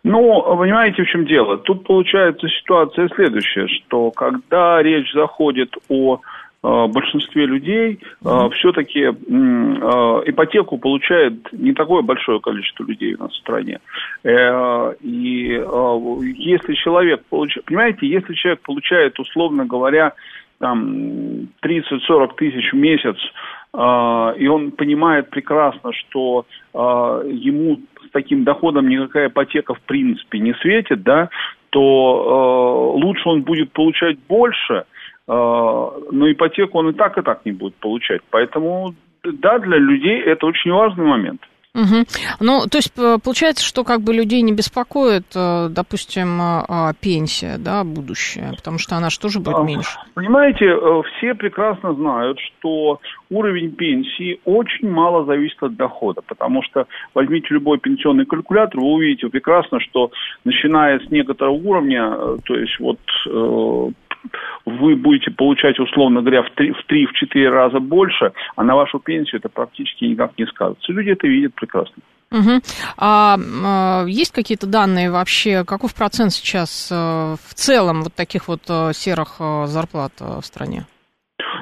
[0.03, 1.57] Ну, понимаете, в чем дело?
[1.57, 8.49] Тут получается ситуация следующая, что когда речь заходит о э, большинстве людей mm-hmm.
[8.51, 9.11] все-таки э,
[10.25, 13.79] ипотеку получает не такое большое количество людей у нас в стране.
[14.23, 15.63] И
[16.37, 20.13] если человек получает, понимаете, если человек получает, условно говоря,
[20.59, 23.17] там 30-40 тысяч в месяц,
[23.73, 31.03] и он понимает прекрасно, что ему с таким доходом никакая ипотека в принципе не светит,
[31.03, 31.29] да,
[31.69, 34.83] то э, лучше он будет получать больше, э,
[35.27, 38.21] но ипотеку он и так, и так не будет получать.
[38.31, 41.41] Поэтому, да, для людей это очень важный момент.
[41.75, 42.05] Угу.
[42.39, 47.57] Ну, то есть получается, что как бы людей не беспокоит, э, допустим, э, а, пенсия,
[47.59, 49.99] да, будущее, потому что она же тоже будет меньше.
[50.15, 56.87] Понимаете, э, все прекрасно знают, что уровень пенсии очень мало зависит от дохода, потому что
[57.13, 60.09] возьмите любой пенсионный калькулятор, вы увидите прекрасно, что
[60.45, 62.99] начиная с некоторого уровня, то есть вот
[64.65, 69.49] вы будете получать, условно говоря, в 3-4 в раза больше, а на вашу пенсию это
[69.49, 70.91] практически никак не скажется.
[70.91, 72.01] Люди это видят прекрасно.
[72.31, 72.61] Угу.
[72.97, 78.61] А, а есть какие-то данные вообще, каков процент сейчас а, в целом вот таких вот
[78.69, 80.85] а, серых а, зарплат в стране?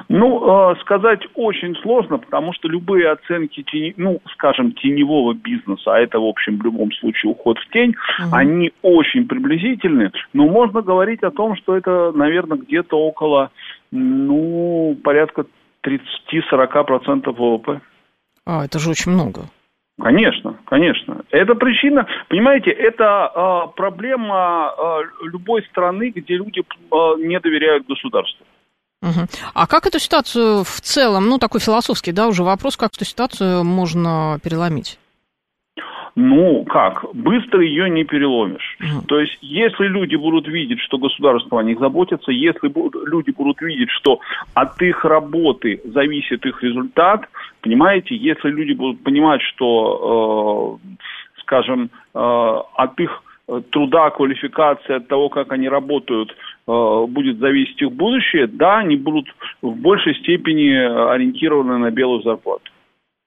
[0.08, 5.98] Ну, э, сказать очень сложно, потому что любые оценки, тени, ну, скажем, теневого бизнеса, а
[5.98, 8.28] это, в общем, в любом случае уход в тень, угу.
[8.32, 13.50] они очень приблизительны, но можно говорить о том, что это, наверное, где-то около,
[13.90, 15.46] ну, порядка
[15.84, 17.80] 30-40% ВВП.
[18.46, 19.42] А, это же очень много.
[20.00, 21.22] Конечно, конечно.
[21.30, 28.46] Это причина, понимаете, это э, проблема э, любой страны, где люди э, не доверяют государству.
[29.02, 29.26] Угу.
[29.54, 33.64] А как эту ситуацию в целом, ну, такой философский, да, уже вопрос, как эту ситуацию
[33.64, 34.98] можно переломить?
[36.20, 37.04] Ну, как?
[37.14, 38.76] Быстро ее не переломишь.
[38.80, 39.06] Угу.
[39.06, 42.72] То есть, если люди будут видеть, что государство о них заботится, если
[43.08, 44.18] люди будут видеть, что
[44.52, 47.28] от их работы зависит их результат,
[47.60, 50.96] понимаете, если люди будут понимать, что, э,
[51.42, 53.22] скажем, э, от их
[53.70, 56.34] труда, квалификации, от того, как они работают, э,
[56.68, 59.26] будет зависеть их будущее, да, они будут
[59.62, 60.70] в большей степени
[61.14, 62.70] ориентированы на белую зарплату.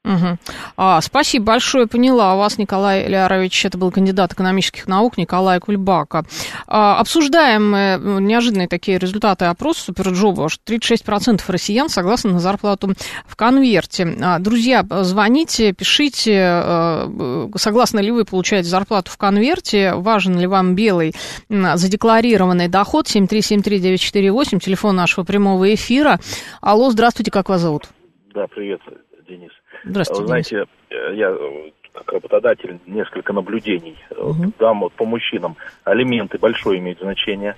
[0.04, 0.38] Угу.
[0.78, 2.34] А, спасибо большое, поняла.
[2.34, 6.24] У вас, Николай Лярович, это был кандидат экономических наук Николай Кульбака.
[6.66, 12.94] А, обсуждаем э, неожиданные такие результаты опроса Суперджоба, что 36% россиян согласны на зарплату
[13.28, 14.18] в конверте.
[14.22, 20.74] А, друзья, звоните, пишите, э, согласны ли вы получать зарплату в конверте, важен ли вам
[20.74, 21.14] белый
[21.50, 26.20] задекларированный доход, 7373948, телефон нашего прямого эфира.
[26.60, 27.90] Алло, здравствуйте, как вас зовут?
[28.34, 28.82] Да, привет,
[29.30, 29.52] Денис.
[29.84, 30.22] Здравствуйте.
[30.22, 34.52] Вы знаете, э, я э, как работодатель несколько наблюдений угу.
[34.60, 35.56] дам вот по мужчинам.
[35.84, 37.56] Алименты большое имеют значение.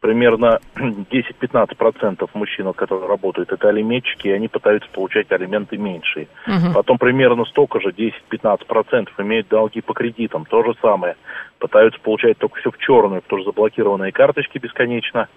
[0.00, 6.28] Примерно 10-15% мужчин, которые работают, это алиметчики, и они пытаются получать алименты меньшие.
[6.46, 6.74] Угу.
[6.74, 10.44] Потом примерно столько же, 10-15% имеют долги по кредитам.
[10.44, 11.16] То же самое.
[11.58, 15.28] Пытаются получать только все в черную, потому что заблокированные карточки бесконечно,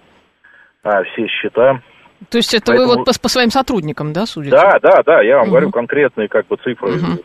[0.84, 1.80] а все счета
[2.30, 2.88] то есть это Поэтому...
[2.88, 4.56] вы вот по, по своим сотрудникам, да, судите?
[4.56, 5.50] Да, да, да, я вам угу.
[5.50, 6.96] говорю конкретные как бы цифры.
[6.96, 7.22] Угу.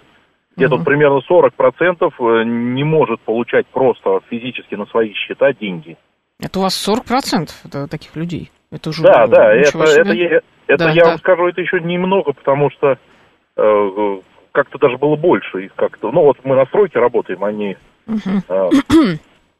[0.55, 0.83] Где-то угу.
[0.83, 1.51] примерно 40%
[2.01, 5.97] э, не может получать просто физически на свои счета деньги.
[6.39, 8.51] Это у вас 40% это таких людей?
[8.71, 11.09] Это уже да, да, это, это, это да, я да.
[11.09, 12.97] вам скажу, это еще немного, потому что
[13.55, 14.19] э,
[14.51, 16.11] как-то даже было больше их как-то.
[16.11, 18.41] Ну вот мы на стройке работаем, они угу.
[18.49, 18.69] э,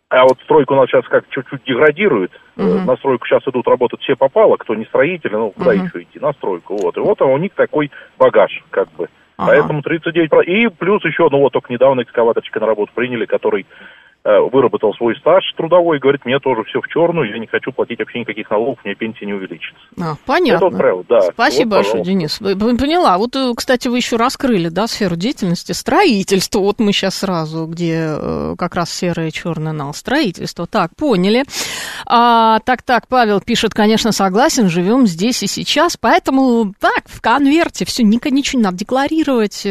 [0.10, 2.32] а вот стройка у нас сейчас как чуть-чуть деградирует.
[2.56, 2.86] Uh-huh.
[2.86, 5.86] На стройку сейчас идут работать все попало, кто не строитель, ну куда uh-huh.
[5.86, 6.78] еще идти, на стройку.
[6.78, 6.96] Вот.
[6.98, 9.10] И вот у них такой багаж, как бы.
[9.36, 9.52] Ага.
[9.52, 10.44] Поэтому 39%.
[10.46, 13.66] И плюс еще, ну вот только недавно экскаваторчика на работу приняли, который
[14.28, 18.20] выработал свой стаж трудовой, говорит, мне тоже все в черную, я не хочу платить вообще
[18.20, 19.82] никаких налогов, мне пенсия не увеличится.
[20.00, 20.58] А, понятно.
[20.58, 21.22] Это вот правило, да.
[21.22, 22.38] Спасибо вот, большое, Денис.
[22.40, 23.18] Поняла.
[23.18, 26.60] Вот, э, кстати, вы еще раскрыли, да, сферу деятельности строительство.
[26.60, 29.94] Вот мы сейчас сразу, где э, как раз серое и черное нал.
[29.94, 30.68] Строительство.
[30.68, 31.46] Так, поняли.
[32.06, 37.86] А, так, так, Павел пишет, конечно, согласен, живем здесь и сейчас, поэтому так, в конверте
[37.86, 39.66] все, ничего не надо декларировать,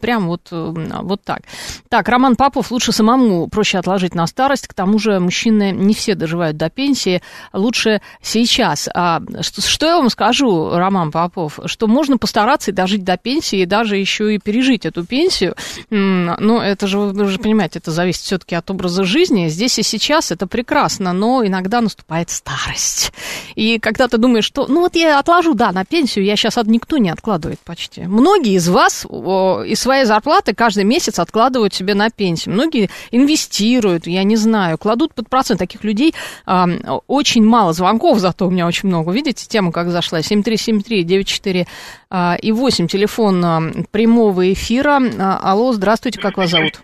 [0.00, 1.42] прям вот, вот так.
[1.88, 4.68] Так, Роман Попов, лучше самому проще отложить отложить на старость.
[4.68, 7.20] К тому же мужчины не все доживают до пенсии.
[7.52, 8.88] Лучше сейчас.
[8.94, 11.58] А что, что я вам скажу, Роман Попов?
[11.66, 15.54] Что можно постараться и дожить до пенсии, и даже еще и пережить эту пенсию.
[15.90, 19.48] Но это же, вы же понимаете, это зависит все-таки от образа жизни.
[19.48, 23.12] Здесь и сейчас это прекрасно, но иногда наступает старость.
[23.56, 26.96] И когда ты думаешь, что, ну вот я отложу, да, на пенсию, я сейчас никто
[26.96, 28.02] не откладывает почти.
[28.02, 32.54] Многие из вас из своей зарплаты каждый месяц откладывают себе на пенсию.
[32.54, 35.58] Многие инвестируют инвестируют, я не знаю, кладут под процент.
[35.58, 36.14] Таких людей
[36.46, 36.52] э,
[37.06, 39.12] очень мало звонков, зато у меня очень много.
[39.12, 40.20] Видите, тема как зашла?
[40.20, 41.64] 7373-94
[42.10, 45.00] э, и 8, телефон э, прямого эфира.
[45.00, 46.82] Э, алло, здравствуйте, как вас зовут?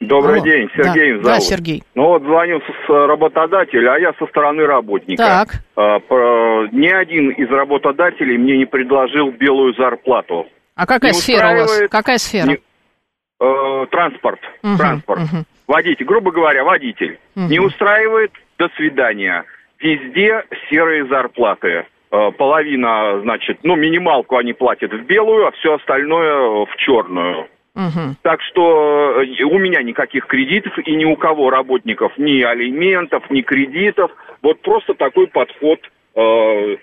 [0.00, 0.44] Добрый Алло.
[0.44, 1.22] день, Сергей да.
[1.22, 1.24] зовут.
[1.24, 1.82] Да, Сергей.
[1.94, 5.22] Ну вот звоню с работодателя, а я со стороны работника.
[5.22, 5.48] Так.
[5.76, 10.46] А, по, ни один из работодателей мне не предложил белую зарплату.
[10.74, 11.82] А какая не сфера у вас?
[11.88, 12.46] Какая сфера?
[12.48, 14.40] Не, э, транспорт.
[14.64, 15.20] Угу, транспорт.
[15.22, 15.44] Угу.
[15.66, 17.18] Водитель, грубо говоря, водитель.
[17.36, 17.46] Угу.
[17.46, 19.44] Не устраивает, до свидания.
[19.78, 21.86] Везде серые зарплаты.
[22.10, 27.48] Э, половина, значит, ну, минималку они платят в белую, а все остальное в черную.
[27.74, 28.16] Угу.
[28.22, 33.40] Так что э, у меня никаких кредитов и ни у кого работников ни алиментов, ни
[33.42, 34.10] кредитов.
[34.42, 36.76] Вот просто такой подход э, Э,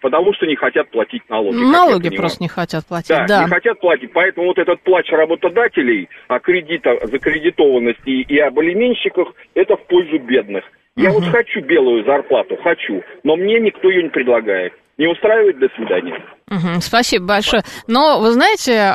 [0.00, 1.56] потому что не хотят платить налоги.
[1.56, 3.44] Налоги просто не хотят платить, да, да.
[3.44, 4.12] не хотят платить.
[4.12, 10.64] Поэтому вот этот плач работодателей о кредитах, закредитованности и об алименщиках, это в пользу бедных.
[10.96, 11.20] Я угу.
[11.20, 14.74] вот хочу белую зарплату, хочу, но мне никто ее не предлагает.
[14.98, 16.22] Не устраивает, до свидания.
[16.50, 17.62] Угу, спасибо большое.
[17.88, 18.94] Но вы знаете,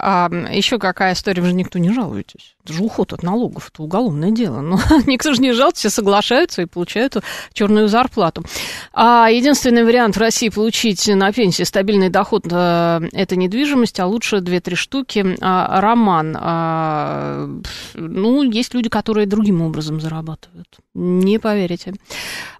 [0.56, 2.56] еще какая история, вы же никто не жалуетесь.
[2.68, 4.60] Это же уход от налогов, это уголовное дело.
[4.60, 7.16] Но никто же не жалуется, все соглашаются и получают
[7.54, 8.44] черную зарплату.
[8.92, 14.38] А единственный вариант в России получить на пенсии стабильный доход э,– это недвижимость, а лучше
[14.38, 15.38] 2-3 штуки.
[15.40, 16.36] А, роман.
[16.38, 17.50] А,
[17.94, 20.68] ну, есть люди, которые другим образом зарабатывают.
[20.94, 21.94] Не поверите.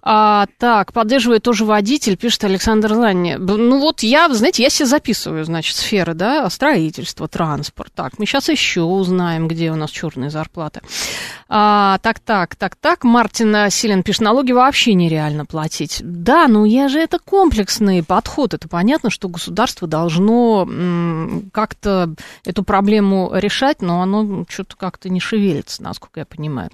[0.00, 3.34] А, так, поддерживает тоже водитель, пишет Александр Ланни.
[3.34, 7.92] Ну вот я, знаете, я себе записываю, значит, сферы, да, строительство, транспорт.
[7.94, 10.80] Так, мы сейчас еще узнаем, где у нас черные зарплаты.
[11.48, 13.04] А, так, так, так, так.
[13.04, 16.00] Мартин Силен пишет, налоги вообще нереально платить.
[16.02, 18.54] Да, ну я же это комплексный подход.
[18.54, 20.68] Это понятно, что государство должно
[21.52, 26.70] как-то эту проблему решать, но оно что-то как-то не шевелится, насколько я понимаю.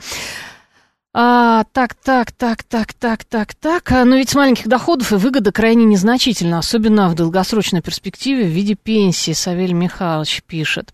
[1.17, 3.93] А, так, так, так, так, так, так, так.
[3.93, 8.49] А, но ведь с маленьких доходов и выгода крайне незначительна, особенно в долгосрочной перспективе в
[8.49, 10.91] виде пенсии, Савель Михайлович пишет.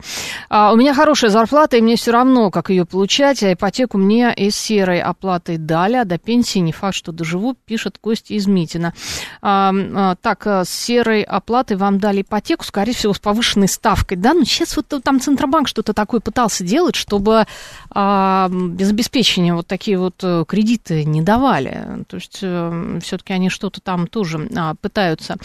[0.50, 4.30] А, у меня хорошая зарплата, и мне все равно, как ее получать, а ипотеку мне
[4.34, 8.92] из серой оплатой дали, а до пенсии не факт, что доживу, пишет Костя из Митина.
[9.40, 14.18] А, а, так, а, с серой оплатой вам дали ипотеку, скорее всего, с повышенной ставкой,
[14.18, 14.34] да?
[14.34, 17.46] Ну, сейчас вот там Центробанк что-то такое пытался делать, чтобы
[17.88, 22.04] а, без обеспечения вот такие вот вот э, кредиты не давали.
[22.08, 25.36] То есть э, все-таки они что-то там тоже а, пытаются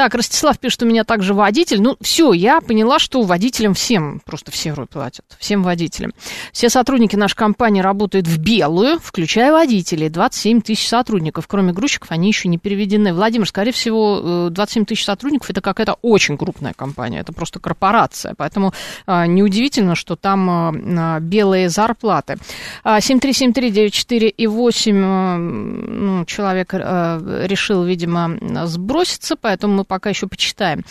[0.00, 1.82] так, Ростислав пишет, у меня также водитель.
[1.82, 6.14] Ну, все, я поняла, что водителям всем, просто все платят, всем водителям.
[6.54, 10.08] Все сотрудники нашей компании работают в белую, включая водителей.
[10.08, 11.46] 27 тысяч сотрудников.
[11.46, 13.12] Кроме грузчиков, они еще не переведены.
[13.12, 18.34] Владимир, скорее всего, 27 э, тысяч сотрудников– это какая-то очень крупная компания, это просто корпорация.
[18.38, 18.72] Поэтому
[19.04, 22.38] а, неудивительно, что там а, а белые зарплаты.
[22.86, 30.84] 7373948 и 8 а, ну, человек а, решил, видимо, сброситься, поэтому мы пока еще почитаем.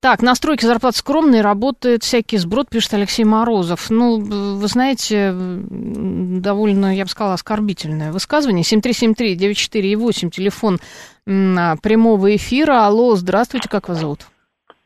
[0.00, 3.88] Так, настройки зарплат скромные, работает всякий сброд, пишет Алексей Морозов.
[3.88, 8.62] Ну, вы знаете, довольно, я бы сказала, оскорбительное высказывание.
[8.64, 10.78] 7373-94-8, телефон
[11.24, 12.84] прямого эфира.
[12.84, 14.26] Алло, здравствуйте, как вас зовут?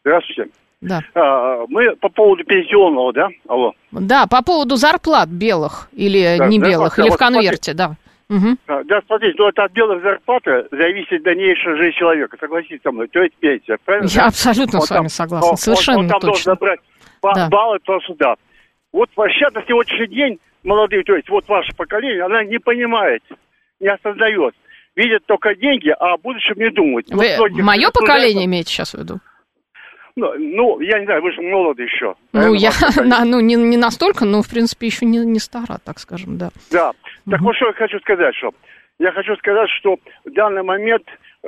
[0.05, 0.53] Здравствуйте.
[0.81, 1.01] Да.
[1.17, 3.29] А, мы по поводу пенсионного, да?
[3.49, 3.73] Алло.
[3.91, 7.97] Да, по поводу зарплат белых или да, не белых, или в конверте, да.
[8.31, 8.57] Угу.
[8.67, 13.35] Да, смотрите, ну от белых зарплаты зависит дальнейшая жизнь человека, согласитесь со мной, то есть
[13.37, 14.07] пенсия, правильно?
[14.09, 16.29] Я абсолютно он с вами там, согласна, он, совершенно он, он там точно.
[16.29, 16.81] должен набрать
[17.23, 17.49] ба- да.
[17.49, 18.35] баллы то сюда.
[18.93, 23.23] Вот вообще на сегодняшний день молодые, то есть вот ваше поколение, она не понимает,
[23.81, 24.55] не осознает.
[24.95, 27.07] Видят только деньги, а о будущем не думают.
[27.11, 29.21] Вы вот мое поколение имеете сейчас в виду?
[30.17, 32.17] Ну, ну, я не знаю, вы же молоды еще.
[32.33, 32.73] Ну, я,
[33.05, 36.51] на, ну не, не настолько, но, в принципе, еще не, не стара, так скажем, да.
[36.73, 36.93] Да.
[37.31, 38.53] Так вот, что я хочу сказать, что
[38.99, 41.05] я хочу сказать, что в данный момент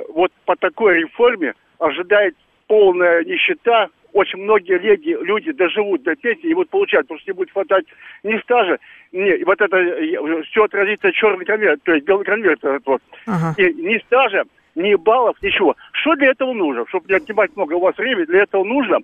[0.09, 2.35] вот по такой реформе ожидает
[2.67, 3.89] полная нищета.
[4.13, 7.85] Очень многие люди, люди доживут до пенсии и будут получать, потому что не будет хватать
[8.23, 8.77] ни стажа,
[9.13, 12.59] ни вот это все отразится черный конверт, то есть белый конверт.
[12.85, 13.01] Вот.
[13.25, 13.55] Ага.
[13.57, 14.43] И ни стажа,
[14.75, 15.77] ни баллов, ничего.
[15.93, 16.85] Что для этого нужно?
[16.87, 18.99] Чтобы не отнимать много у вас времени, для этого нужно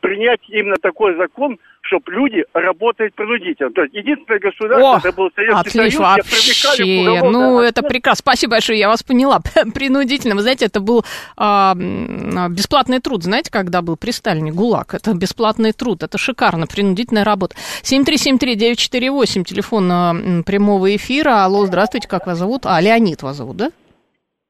[0.00, 3.70] принять именно такой закон, чтобы люди работали принудительно.
[3.70, 7.30] То есть единственное государство, О, это был Советский отлично, Союз, вообще.
[7.30, 8.22] Ну, это прекрасно.
[8.22, 9.40] Спасибо большое, я вас поняла.
[9.74, 10.34] принудительно.
[10.34, 11.04] Вы знаете, это был
[11.36, 13.22] а, бесплатный труд.
[13.24, 14.94] Знаете, когда был при Сталине ГУЛАГ?
[14.94, 16.02] Это бесплатный труд.
[16.02, 16.66] Это шикарно.
[16.66, 17.56] Принудительная работа.
[17.82, 20.14] 7373948, телефон а,
[20.44, 21.44] прямого эфира.
[21.44, 22.62] Алло, здравствуйте, как вас зовут?
[22.66, 23.70] А, Леонид вас зовут, да?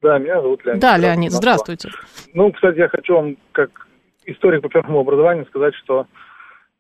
[0.03, 0.81] Да, меня зовут Леонид.
[0.81, 1.91] Да, Леонид, здравствуйте.
[2.35, 3.86] Ну, кстати, я хочу вам, как
[4.27, 6.07] историк по первому образованию, сказать, что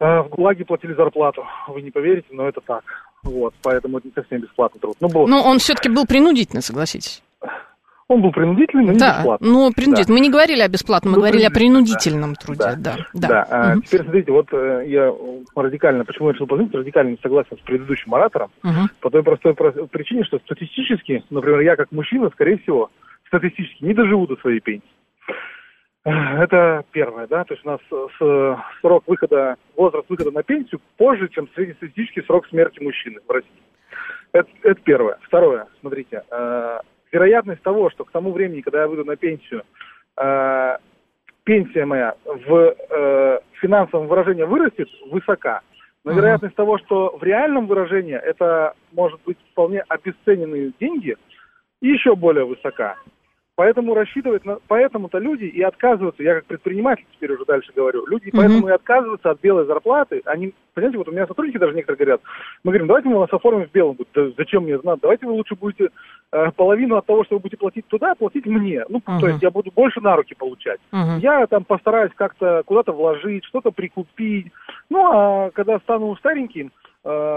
[0.00, 1.44] э, в ГУЛАГе платили зарплату.
[1.68, 2.84] Вы не поверите, но это так.
[3.22, 4.96] Вот, поэтому это не совсем бесплатный труд.
[5.00, 5.26] Ну, был...
[5.26, 7.22] Но он все-таки был принудительный, согласитесь.
[8.08, 9.48] Он был принудительный, но не да, бесплатный.
[9.48, 10.06] Ну, принудительный.
[10.06, 10.12] Да.
[10.14, 12.40] Мы не говорили о бесплатном, мы ну, говорили о принудительном да.
[12.40, 12.58] труде.
[12.60, 12.96] Да, да.
[13.14, 13.28] да.
[13.50, 13.72] да.
[13.72, 13.82] Угу.
[13.82, 15.12] Теперь смотрите, вот э, я
[15.56, 18.88] радикально, почему я решил позвонить, радикально не согласен с предыдущим оратором, угу.
[19.00, 22.90] по той простой причине, что статистически, например, я как мужчина, скорее всего,
[23.26, 24.86] статистически не доживу до своей пенсии.
[26.06, 31.28] Это первое, да, то есть у нас с, срок выхода, возраст выхода на пенсию позже,
[31.28, 33.50] чем среднестатистический срок смерти мужчины в России.
[34.30, 35.18] Это, это первое.
[35.22, 36.78] Второе, смотрите, э,
[37.10, 39.64] вероятность того, что к тому времени, когда я выйду на пенсию,
[40.16, 40.76] э,
[41.42, 45.62] пенсия моя в э, финансовом выражении вырастет, высока.
[46.04, 46.16] Но uh-huh.
[46.16, 51.16] вероятность того, что в реальном выражении это может быть вполне обесцененные деньги,
[51.80, 52.94] еще более высока.
[53.56, 54.58] Поэтому рассчитывать на...
[54.68, 58.36] Поэтому-то люди и отказываются, я как предприниматель теперь уже дальше говорю, люди mm-hmm.
[58.36, 60.20] поэтому и отказываются от белой зарплаты.
[60.26, 62.20] Они, понимаете, вот у меня сотрудники даже некоторые говорят,
[62.64, 63.96] мы говорим, давайте мы вас оформим в белом.
[64.14, 64.98] Да зачем мне знать?
[65.00, 65.88] Давайте вы лучше будете
[66.32, 68.84] э, половину от того, что вы будете платить туда, платить мне.
[68.90, 69.20] Ну, uh-huh.
[69.20, 70.80] то есть я буду больше на руки получать.
[70.92, 71.18] Uh-huh.
[71.20, 74.52] Я там постараюсь как-то куда-то вложить, что-то прикупить.
[74.90, 76.72] Ну, а когда стану стареньким,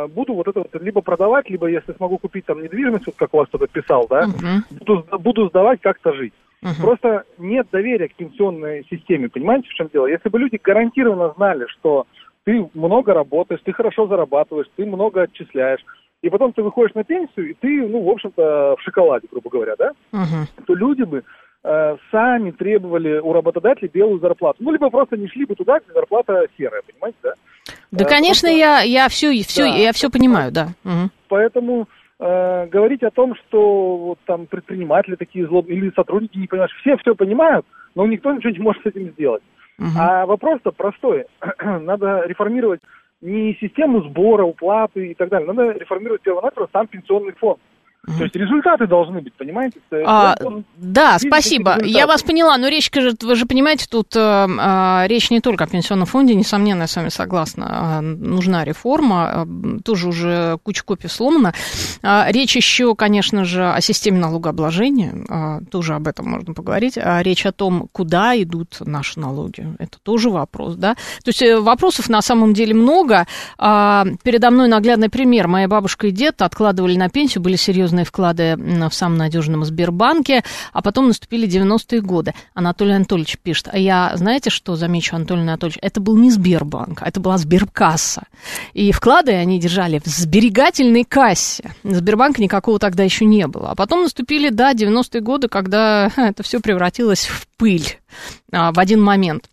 [0.07, 3.37] буду вот это вот либо продавать, либо если смогу купить там недвижимость, вот как у
[3.37, 4.79] вас кто-то писал, да, uh-huh.
[4.79, 6.33] буду, буду сдавать, как-то жить.
[6.63, 6.81] Uh-huh.
[6.81, 10.07] Просто нет доверия к пенсионной системе, понимаете, в чем дело?
[10.07, 12.07] Если бы люди гарантированно знали, что
[12.43, 15.81] ты много работаешь, ты хорошо зарабатываешь, ты много отчисляешь,
[16.21, 19.75] и потом ты выходишь на пенсию, и ты, ну, в общем-то, в шоколаде, грубо говоря,
[19.77, 20.63] да, uh-huh.
[20.65, 21.23] то люди бы э,
[21.61, 24.57] сами требовали у работодателей белую зарплату.
[24.61, 27.33] Ну, либо просто не шли бы туда, где зарплата серая, понимаете, да?
[27.91, 28.59] Да, э, конечно, просто...
[28.59, 29.75] я, я все, все, да.
[29.75, 30.69] я все понимаю, да.
[30.85, 31.09] Угу.
[31.27, 31.87] Поэтому
[32.19, 36.97] э, говорить о том, что вот там предприниматели такие злобные или сотрудники не понимают, все
[36.97, 39.43] все понимают, но никто ничего не может с этим сделать.
[39.79, 39.87] Угу.
[39.97, 41.25] А вопрос-то простой.
[41.59, 42.81] Надо реформировать
[43.21, 45.51] не систему сбора, уплаты и так далее.
[45.51, 47.59] Надо реформировать первонаперво сам пенсионный фонд.
[48.05, 49.79] То есть результаты должны быть, понимаете?
[50.05, 50.35] А,
[50.77, 51.83] да, спасибо.
[51.83, 52.89] Я вас поняла, но речь,
[53.21, 56.95] вы же понимаете, тут э, э, речь не только о пенсионном фонде, несомненно, я с
[56.95, 57.99] вами согласна.
[57.99, 61.53] Э, нужна реформа, э, тоже уже куча копий сломана.
[62.01, 66.97] Э, речь еще, конечно же, о системе налогообложения, э, тоже об этом можно поговорить.
[66.97, 70.95] А речь о том, куда идут наши налоги, это тоже вопрос, да?
[70.95, 73.27] То есть э, вопросов на самом деле много.
[73.59, 75.47] Э, передо мной наглядный пример.
[75.47, 78.55] Моя бабушка и дед откладывали на пенсию, были серьезные серьезные вклады
[78.89, 80.43] в самом надежном Сбербанке,
[80.73, 82.33] а потом наступили 90-е годы.
[82.53, 87.07] Анатолий Анатольевич пишет, а я, знаете, что замечу, Анатолий Анатольевич, это был не Сбербанк, а
[87.07, 88.23] это была Сберкасса.
[88.73, 91.71] И вклады они держали в сберегательной кассе.
[91.83, 93.71] Сбербанка никакого тогда еще не было.
[93.71, 97.97] А потом наступили, да, 90-е годы, когда это все превратилось в пыль
[98.51, 99.49] в один момент.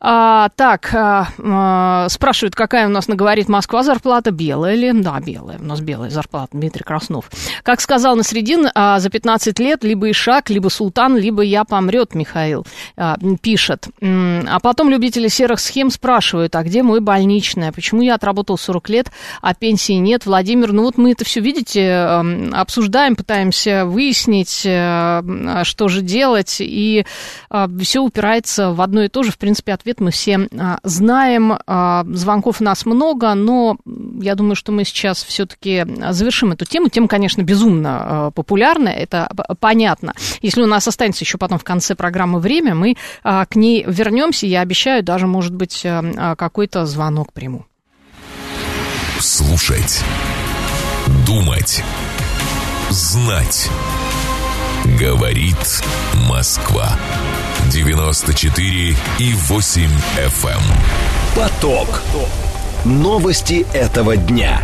[0.00, 4.92] А, так, а, а, спрашивают, какая у нас наговорит Москва зарплата, белая ли?
[4.92, 7.30] Да, белая, у нас белая зарплата, Дмитрий Краснов.
[7.62, 12.66] Как сказал Насредин, а, за 15 лет либо Ишак, либо Султан, либо я помрет, Михаил
[12.96, 13.88] а, пишет.
[14.00, 17.72] А потом любители серых схем спрашивают, а где мой больничный?
[17.72, 20.26] Почему я отработал 40 лет, а пенсии нет?
[20.26, 22.22] Владимир, ну вот мы это все, видите,
[22.52, 27.06] обсуждаем, пытаемся выяснить, э, что же делать, и
[27.86, 29.30] все упирается в одно и то же.
[29.30, 31.56] В принципе, ответ мы все а, знаем.
[31.68, 33.76] А, звонков у нас много, но
[34.20, 36.88] я думаю, что мы сейчас все-таки завершим эту тему.
[36.88, 39.30] Тема, конечно, безумно а, популярная, это
[39.60, 40.14] понятно.
[40.42, 44.46] Если у нас останется еще потом в конце программы время, мы к ней вернемся.
[44.46, 45.86] Я обещаю, даже, может быть,
[46.36, 47.66] какой-то звонок приму.
[49.20, 50.02] Слушать.
[51.24, 51.84] Думать.
[52.90, 53.70] Знать.
[54.98, 55.82] Говорит
[56.28, 56.98] Москва.
[57.70, 59.82] 94 и 8
[60.16, 60.48] FM.
[60.48, 60.60] Эм.
[61.34, 62.00] Поток.
[62.84, 64.62] Новости этого дня.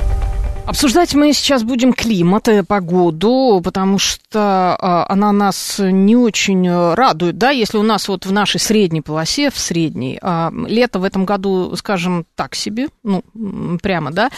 [0.65, 7.37] Обсуждать мы сейчас будем климат и погоду, потому что э, она нас не очень радует,
[7.37, 11.25] да, если у нас вот в нашей средней полосе, в средней, э, лето в этом
[11.25, 13.25] году, скажем, так себе, ну,
[13.83, 14.31] прямо, да,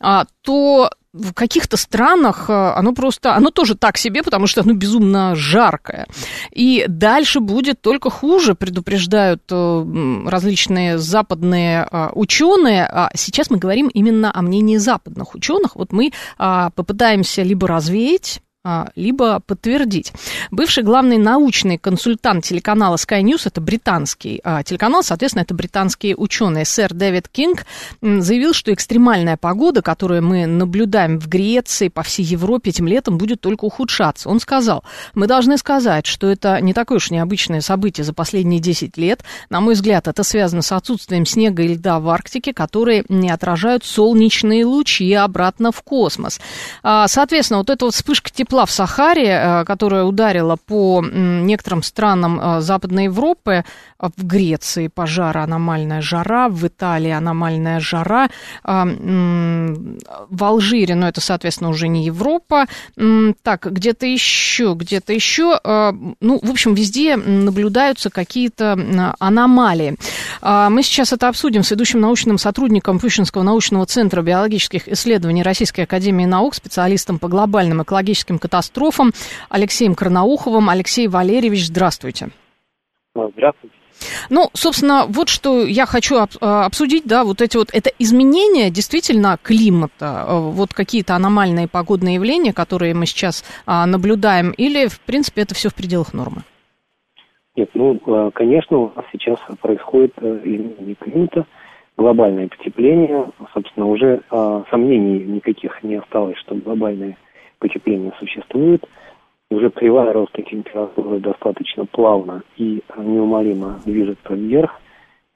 [0.00, 4.72] э, то в каких-то странах э, оно просто, оно тоже так себе, потому что оно
[4.72, 6.06] безумно жаркое.
[6.50, 12.86] И дальше будет только хуже, предупреждают э, различные западные э, ученые.
[12.86, 15.76] А сейчас мы говорим именно о мнении западных ученых.
[15.76, 18.40] Вот мы а, попытаемся либо развеять
[18.94, 20.12] либо подтвердить.
[20.52, 26.64] Бывший главный научный консультант телеканала Sky News, это британский а, телеканал, соответственно, это британские ученые,
[26.64, 27.66] сэр Дэвид Кинг,
[28.00, 33.40] заявил, что экстремальная погода, которую мы наблюдаем в Греции, по всей Европе этим летом, будет
[33.40, 34.28] только ухудшаться.
[34.28, 34.84] Он сказал,
[35.14, 39.24] мы должны сказать, что это не такое уж необычное событие за последние 10 лет.
[39.50, 43.84] На мой взгляд, это связано с отсутствием снега и льда в Арктике, которые не отражают
[43.84, 46.40] солнечные лучи обратно в космос.
[46.84, 51.82] А, соответственно, вот эта вот вспышка тепла тепла в Сахаре, э, которая ударила по некоторым
[51.82, 53.64] странам э, Западной Европы,
[53.98, 58.28] э, в Греции пожар, аномальная жара, в Италии аномальная жара,
[58.64, 62.66] в Алжире, но это, соответственно, уже не Европа,
[63.42, 69.96] так, где-то еще, где-то еще, ну, в общем, везде наблюдаются какие-то аномалии.
[70.42, 76.24] Мы сейчас это обсудим с ведущим научным сотрудником Пущинского научного центра биологических исследований Российской Академии
[76.24, 79.12] Наук, специалистом по глобальным экологическим катастрофам
[79.48, 80.68] Алексеем Карнауховым.
[80.68, 82.28] Алексей Валерьевич, здравствуйте.
[83.14, 83.76] Здравствуйте.
[84.30, 89.38] Ну, собственно, вот что я хочу а, обсудить, да, вот эти вот, это изменения действительно
[89.40, 95.42] климата, э, вот какие-то аномальные погодные явления, которые мы сейчас а, наблюдаем, или, в принципе,
[95.42, 96.42] это все в пределах нормы?
[97.56, 101.46] Нет, ну, э, конечно, у нас сейчас происходит э, изменение климата,
[101.96, 103.30] глобальное потепление.
[103.52, 104.22] Собственно, уже
[104.70, 107.31] сомнений никаких не осталось, что глобальное потепление
[108.18, 108.84] существует.
[109.50, 114.80] Уже кривая роста температуры достаточно плавно и неумолимо движется вверх.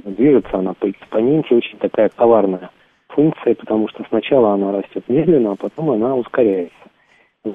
[0.05, 2.70] Движется она по экспоненте, очень такая коварная
[3.09, 6.74] функция, потому что сначала она растет медленно, а потом она ускоряется.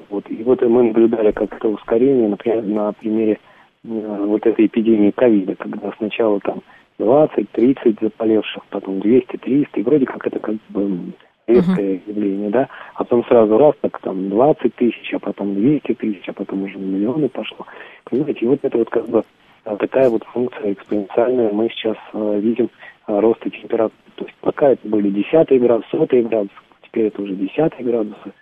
[0.08, 0.28] Вот.
[0.30, 3.38] И вот мы наблюдали как это ускорение, например, на примере
[3.84, 3.88] э,
[4.26, 6.62] вот этой эпидемии ковида, когда сначала там
[6.98, 11.12] 20-30 заболевших, потом 200-300, и вроде как это как бы
[11.46, 12.02] редкое uh-huh.
[12.06, 16.32] явление, да, а потом сразу раз, так там 20 тысяч, а потом 200 тысяч, а
[16.32, 17.66] потом уже миллионы пошло.
[18.04, 19.24] Понимаете, и вот это вот как бы
[19.64, 22.70] э, такая вот функция экспоненциальная мы сейчас э, видим
[23.06, 23.92] э, роста температуры.
[24.16, 28.32] То есть пока это были десятые градусы, сотые градусы, теперь это уже десятые градусы.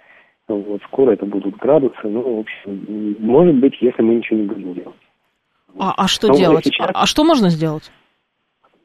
[0.48, 1.94] Вот, скоро это будут градусы.
[2.02, 4.96] Ну, в общем, может быть, если мы ничего не будем делать.
[5.78, 6.64] А, а что Но делать?
[6.64, 6.90] Сейчас...
[6.92, 7.92] А, а что можно сделать?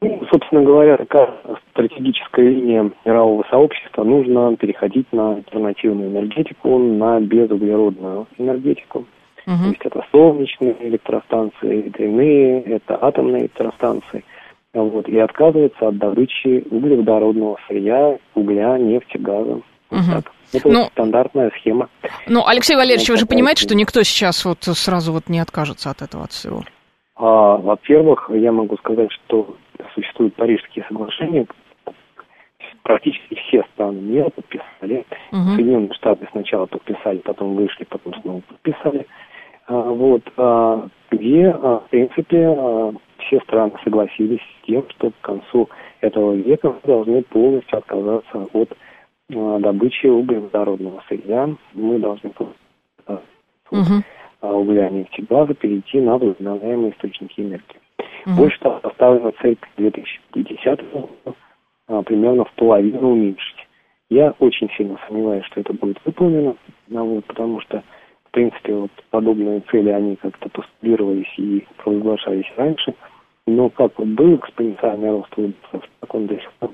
[0.02, 1.30] Ну, собственно говоря, такая
[1.70, 4.04] стратегическая линия мирового сообщества.
[4.04, 9.06] Нужно переходить на альтернативную энергетику, на безуглеродную энергетику.
[9.46, 9.56] Угу.
[9.56, 14.24] То есть это солнечные электростанции, ветряные, это атомные электростанции.
[14.74, 19.52] Вот, и отказываться от добычи углеводородного сырья, угля, нефти, газа.
[19.52, 19.62] Угу.
[19.90, 20.32] Вот так.
[20.52, 21.88] Это ну, стандартная схема.
[22.28, 26.02] Ну, Алексей Валерьевич, вы же понимаете, что никто сейчас вот сразу вот не откажется от
[26.02, 26.62] этого, от всего?
[27.16, 29.56] А, во-первых, я могу сказать, что
[29.96, 31.46] существуют Парижские соглашения,
[32.82, 35.04] практически все страны мира подписали.
[35.32, 35.56] Угу.
[35.56, 39.06] Соединенные Штаты сначала подписали, потом вышли, потом снова подписали.
[39.66, 45.68] А, вот, а, где, а, в принципе, все страны согласились с тем, что к концу
[46.00, 48.76] этого века мы должны полностью отказаться от
[49.28, 51.48] добычи углеводородного сырья.
[51.74, 52.30] Мы должны
[53.70, 54.02] угу.
[54.42, 57.80] угля, нефти, газа перейти на возобновляемые источники энергии.
[58.26, 58.34] Угу.
[58.36, 61.10] Больше того, поставлена цель к 2050 году
[61.88, 63.66] а, примерно в половину уменьшить.
[64.08, 66.56] Я очень сильно сомневаюсь, что это будет выполнено,
[66.88, 67.82] ну, вот, потому что,
[68.24, 72.94] в принципе, вот подобные цели, они как-то постулировались и провозглашались раньше,
[73.46, 76.70] но как вот был экспоненциальный рост выбросов, так он до сих пор.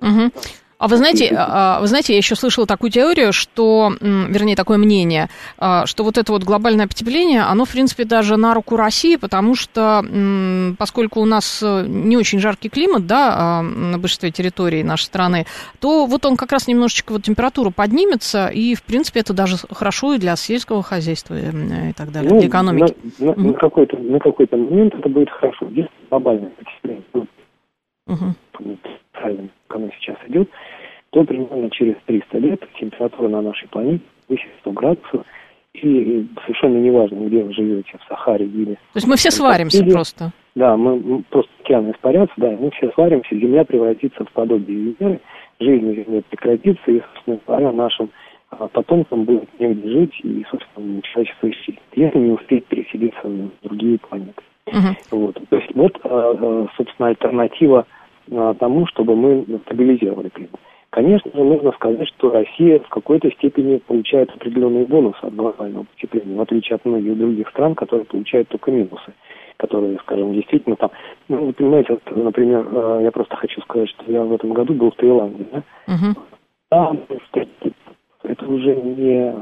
[0.00, 0.30] Угу.
[0.78, 5.28] А вы знаете, а, вы знаете, я еще слышала такую теорию, что, вернее, такое мнение,
[5.58, 9.54] а, что вот это вот глобальное потепление, оно, в принципе, даже на руку России, потому
[9.54, 10.04] что,
[10.78, 15.46] поскольку у нас э, не очень жаркий климат, да, а, на большинстве территорий нашей страны,
[15.80, 20.14] то вот он как раз немножечко вот температура поднимется, и, в принципе, это даже хорошо
[20.14, 22.96] и для сельского хозяйства и так далее, ну, для экономики.
[23.18, 25.66] На, на, mm на, какой-то, на какой-то момент это будет хорошо.
[25.70, 27.04] Если глобальное потепление,
[28.06, 28.34] угу.
[29.22, 30.48] Оно сейчас идет,
[31.10, 35.26] то примерно через 300 лет температура на нашей планете выше 100 градусов.
[35.74, 38.74] И совершенно неважно, где вы живете, в Сахаре или...
[38.74, 40.30] То есть мы все сваримся или, просто?
[40.54, 45.20] Да, мы, мы просто океаны испарятся, да, мы все сваримся, Земля превратится в подобие Венеры,
[45.58, 48.10] жизнь на Земле прекратится, и, собственно говоря, нашим
[48.50, 53.98] а, потомкам будет негде жить, и, собственно, человечество исчезнет, если не успеть переселиться на другие
[53.98, 54.42] планеты.
[54.66, 54.96] Uh-huh.
[55.10, 55.40] Вот.
[55.48, 57.86] То есть вот, а, а, собственно, альтернатива
[58.28, 60.60] тому, чтобы мы стабилизировали климат.
[60.90, 66.36] Конечно же, нужно сказать, что Россия в какой-то степени получает определенные бонусы от глобального потепления,
[66.36, 69.12] в отличие от многих других стран, которые получают только минусы,
[69.56, 70.90] которые, скажем, действительно там...
[71.26, 74.72] Ну, вы понимаете, вот, например, э, я просто хочу сказать, что я в этом году
[74.72, 75.62] был в Таиланде, да?
[75.88, 76.14] Угу.
[76.68, 77.00] Там
[78.22, 79.34] это уже не...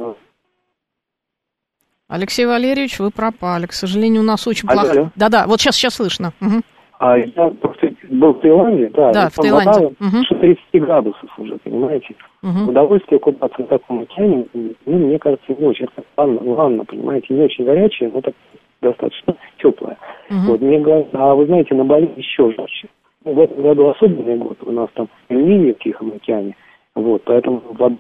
[2.09, 3.67] Алексей Валерьевич, вы пропали.
[3.67, 5.13] К сожалению, у нас очень плохо.
[5.17, 6.33] Да-да, вот сейчас, сейчас слышно.
[6.41, 6.63] Угу.
[6.99, 7.92] А я просто
[8.23, 9.87] был в Таиланде, да, да в Таиланде.
[9.87, 10.41] угу.
[10.41, 12.15] 30 градусов уже, понимаете.
[12.43, 12.71] Угу.
[12.71, 15.87] Удовольствие купаться в таком океане, ну, мне кажется, не очень.
[15.87, 18.35] Это ванна, ванна, понимаете, не очень горячая, но так
[18.81, 19.99] достаточно теплая.
[20.31, 20.53] Угу.
[20.53, 22.89] Вот мне говорят, а вы знаете, на Бали еще жарче.
[23.25, 26.57] Ну, в этом году особенный год, у нас там эль в Тихом океане,
[26.95, 27.97] вот, поэтому вода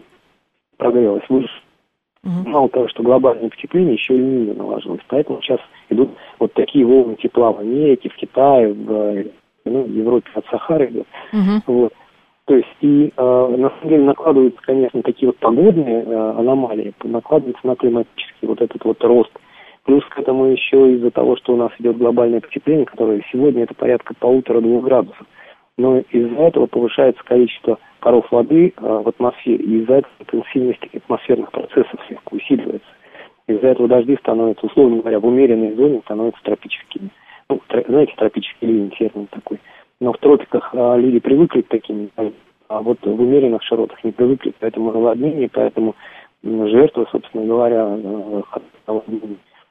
[0.76, 1.60] прогрелась выше.
[2.24, 2.48] Угу.
[2.48, 5.00] Мало того, что глобальное потепление, еще и ниже наложилось.
[5.08, 5.58] Поэтому сейчас
[5.90, 9.24] идут вот такие волны тепла в Америке, в Китае, в
[9.64, 11.04] ну, в Европе от Сахары.
[11.32, 11.62] Угу.
[11.66, 11.92] Вот.
[12.46, 17.64] То есть и э, на самом деле накладываются, конечно, такие вот погодные э, аномалии, накладывается
[17.66, 19.30] на климатический вот этот вот рост.
[19.84, 23.74] Плюс к этому еще из-за того, что у нас идет глобальное потепление, которое сегодня это
[23.74, 25.26] порядка полутора-двух градусов.
[25.78, 31.50] Но из-за этого повышается количество паров воды э, в атмосфере, и из-за этого интенсивность атмосферных
[31.52, 32.88] процессов слегка усиливается.
[33.46, 37.10] Из-за этого дожди становятся, условно говоря, в умеренной зоне становятся тропическими
[37.54, 39.60] ну, знаете, тропический ливень термин такой.
[40.00, 42.10] Но в тропиках а, люди привыкли к таким,
[42.68, 45.94] а вот в умеренных широтах не привыкли к этому наводнению, поэтому
[46.42, 47.96] жертвы, собственно говоря,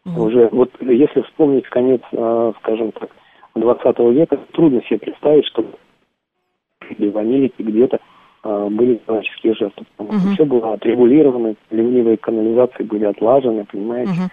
[0.05, 0.23] Угу.
[0.23, 3.09] Уже вот если вспомнить конец, э, скажем так,
[3.55, 5.63] 20 века, трудно себе представить, что
[6.97, 7.99] в Америке где-то
[8.43, 9.86] э, были человеческие жертвы.
[9.97, 10.34] Потому что угу.
[10.34, 14.11] все было отрегулировано, ленивые канализации были отлажены, понимаете.
[14.11, 14.29] Угу.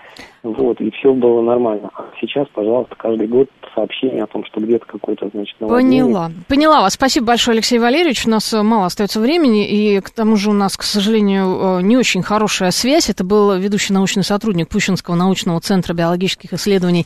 [0.57, 1.91] Вот, и все было нормально.
[1.95, 6.05] А сейчас, пожалуйста, каждый год сообщение о том, что где-то какой-то, значит, наводнение.
[6.05, 6.31] Поняла.
[6.49, 6.95] Поняла вас.
[6.95, 8.27] Спасибо большое, Алексей Валерьевич.
[8.27, 11.83] У нас э, мало остается времени, и к тому же у нас, к сожалению, э,
[11.83, 13.11] не очень хорошая связь.
[13.11, 17.05] Это был ведущий научный сотрудник Пущинского научного центра биологических исследований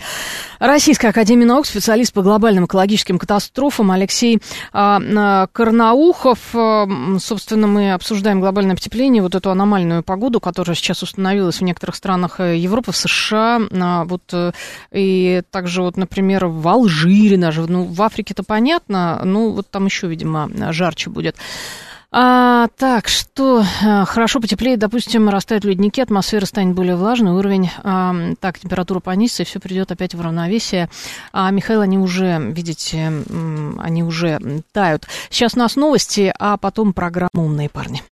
[0.61, 4.39] Российской Академии Наук, специалист по глобальным экологическим катастрофам Алексей
[4.73, 6.55] а, Карнаухов.
[7.19, 12.39] Собственно, мы обсуждаем глобальное потепление, вот эту аномальную погоду, которая сейчас установилась в некоторых странах
[12.41, 13.32] Европы, в США.
[13.37, 14.35] А, вот,
[14.93, 17.63] и также, вот, например, в Алжире даже.
[17.63, 21.37] Ну, в Африке-то понятно, ну, вот там еще, видимо, жарче будет.
[22.15, 28.15] А, так, что а, хорошо потеплеет, допустим, растают ледники, атмосфера станет более влажной, уровень, а,
[28.39, 30.91] так, температура понизится, и все придет опять в равновесие.
[31.33, 33.11] А, Михаил, они уже, видите,
[33.79, 35.07] они уже тают.
[35.31, 38.03] Сейчас у нас новости, а потом программа «Умные парни».